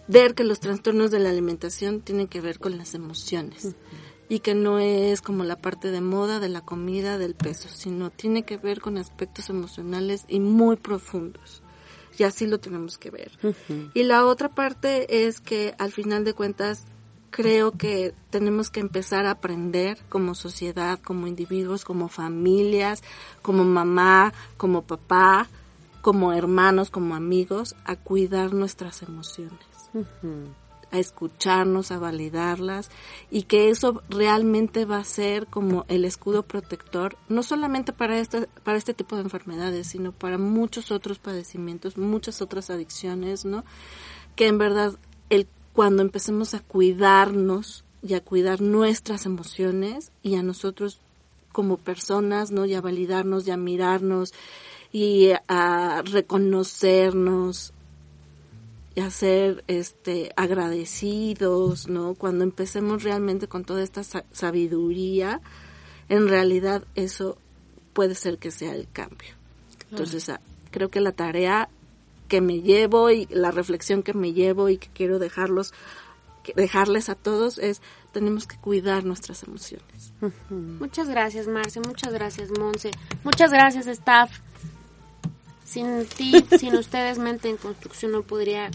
[0.08, 3.76] ver que los trastornos de la alimentación tienen que ver con las emociones
[4.30, 8.10] y que no es como la parte de moda de la comida, del peso, sino
[8.10, 11.62] tiene que ver con aspectos emocionales y muy profundos.
[12.18, 13.32] Y así lo tenemos que ver.
[13.94, 16.86] Y la otra parte es que al final de cuentas
[17.32, 23.04] creo que tenemos que empezar a aprender como sociedad, como individuos, como familias,
[23.42, 25.50] como mamá, como papá,
[26.02, 29.66] como hermanos, como amigos, a cuidar nuestras emociones,
[30.94, 32.92] a escucharnos, a validarlas
[33.32, 38.48] y que eso realmente va a ser como el escudo protector, no solamente para este,
[38.64, 43.66] para este tipo de enfermedades, sino para muchos otros padecimientos, muchas otras adicciones, ¿no?
[44.36, 44.94] Que en verdad
[45.32, 51.00] el cuando empecemos a cuidarnos y a cuidar nuestras emociones y a nosotros
[51.52, 52.66] como personas, ¿no?
[52.66, 54.32] Y a validarnos y a mirarnos
[54.92, 57.73] y a reconocernos
[58.96, 62.14] y a ser este agradecidos, ¿no?
[62.16, 65.42] Cuando empecemos realmente con toda esta sa- sabiduría,
[66.10, 67.38] en realidad eso
[67.94, 69.34] puede ser que sea el cambio.
[69.90, 70.42] Entonces, ah,
[70.72, 71.70] creo que la tarea
[72.28, 75.74] que me llevo y la reflexión que me llevo y que quiero dejarlos
[76.58, 77.82] dejarles a todos es
[78.12, 80.12] tenemos que cuidar nuestras emociones.
[80.50, 81.80] Muchas gracias, Marce.
[81.80, 82.92] Muchas gracias, Monse.
[83.24, 84.30] Muchas gracias, staff.
[85.64, 88.70] Sin ti, sin ustedes, Mente en Construcción no podría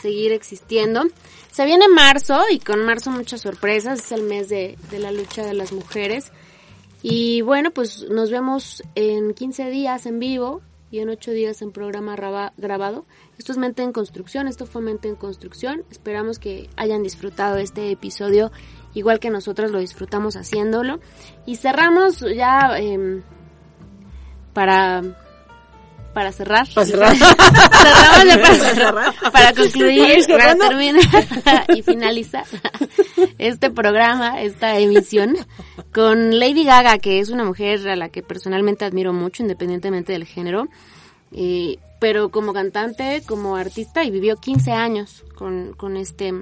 [0.00, 1.02] seguir existiendo.
[1.50, 3.98] Se viene marzo y con marzo muchas sorpresas.
[4.00, 6.32] Es el mes de, de la lucha de las mujeres.
[7.02, 11.70] Y bueno, pues nos vemos en 15 días en vivo y en 8 días en
[11.72, 13.04] programa raba- grabado.
[13.38, 15.84] Esto es Mente en Construcción, esto fue Mente en Construcción.
[15.90, 18.52] Esperamos que hayan disfrutado este episodio
[18.94, 21.00] igual que nosotros lo disfrutamos haciéndolo.
[21.46, 23.22] Y cerramos ya em,
[24.52, 25.02] para
[26.14, 26.66] para cerrar.
[26.72, 27.14] Para cerrar.
[29.54, 30.54] Concluir, para
[31.74, 32.44] y finalizar
[33.38, 35.36] este programa, esta emisión,
[35.92, 40.24] con Lady Gaga, que es una mujer a la que personalmente admiro mucho, independientemente del
[40.24, 40.68] género.
[42.00, 46.32] Pero como cantante, como artista, y vivió 15 años con, con este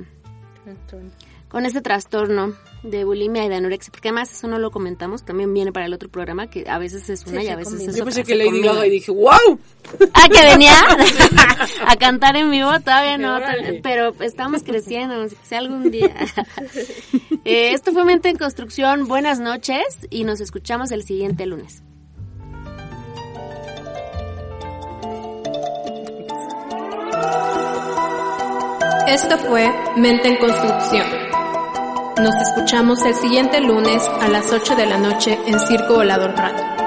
[1.53, 5.53] con este trastorno de bulimia y de anorexia, porque además eso no lo comentamos, también
[5.53, 7.99] viene para el otro programa que a veces es una y a veces es otra.
[7.99, 9.61] Yo pensé que Lady Gaga y dije, ¡wow!
[10.15, 10.73] Ah, que venía
[11.87, 13.39] a cantar en vivo, todavía no,
[13.83, 16.17] pero estamos creciendo, si algún día.
[17.45, 21.83] Eh, esto fue Mente en Construcción, buenas noches y nos escuchamos el siguiente lunes.
[29.09, 31.32] Esto fue Mente en Construcción.
[32.19, 36.82] Nos escuchamos el siguiente lunes a las 8 de la noche en Circo Volador Radio.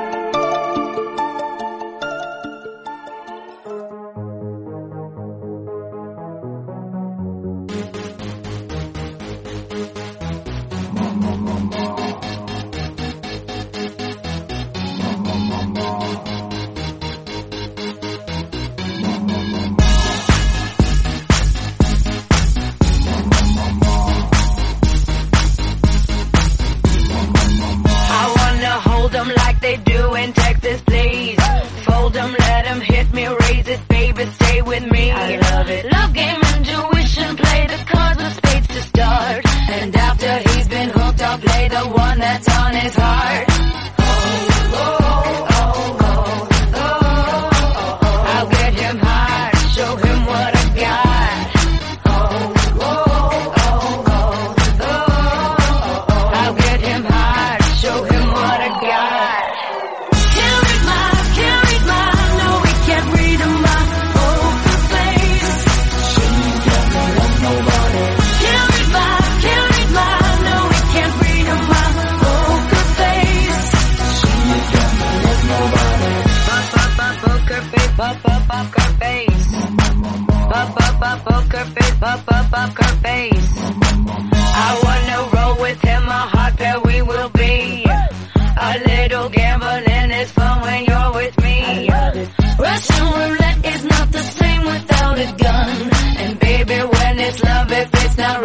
[98.17, 98.44] Now.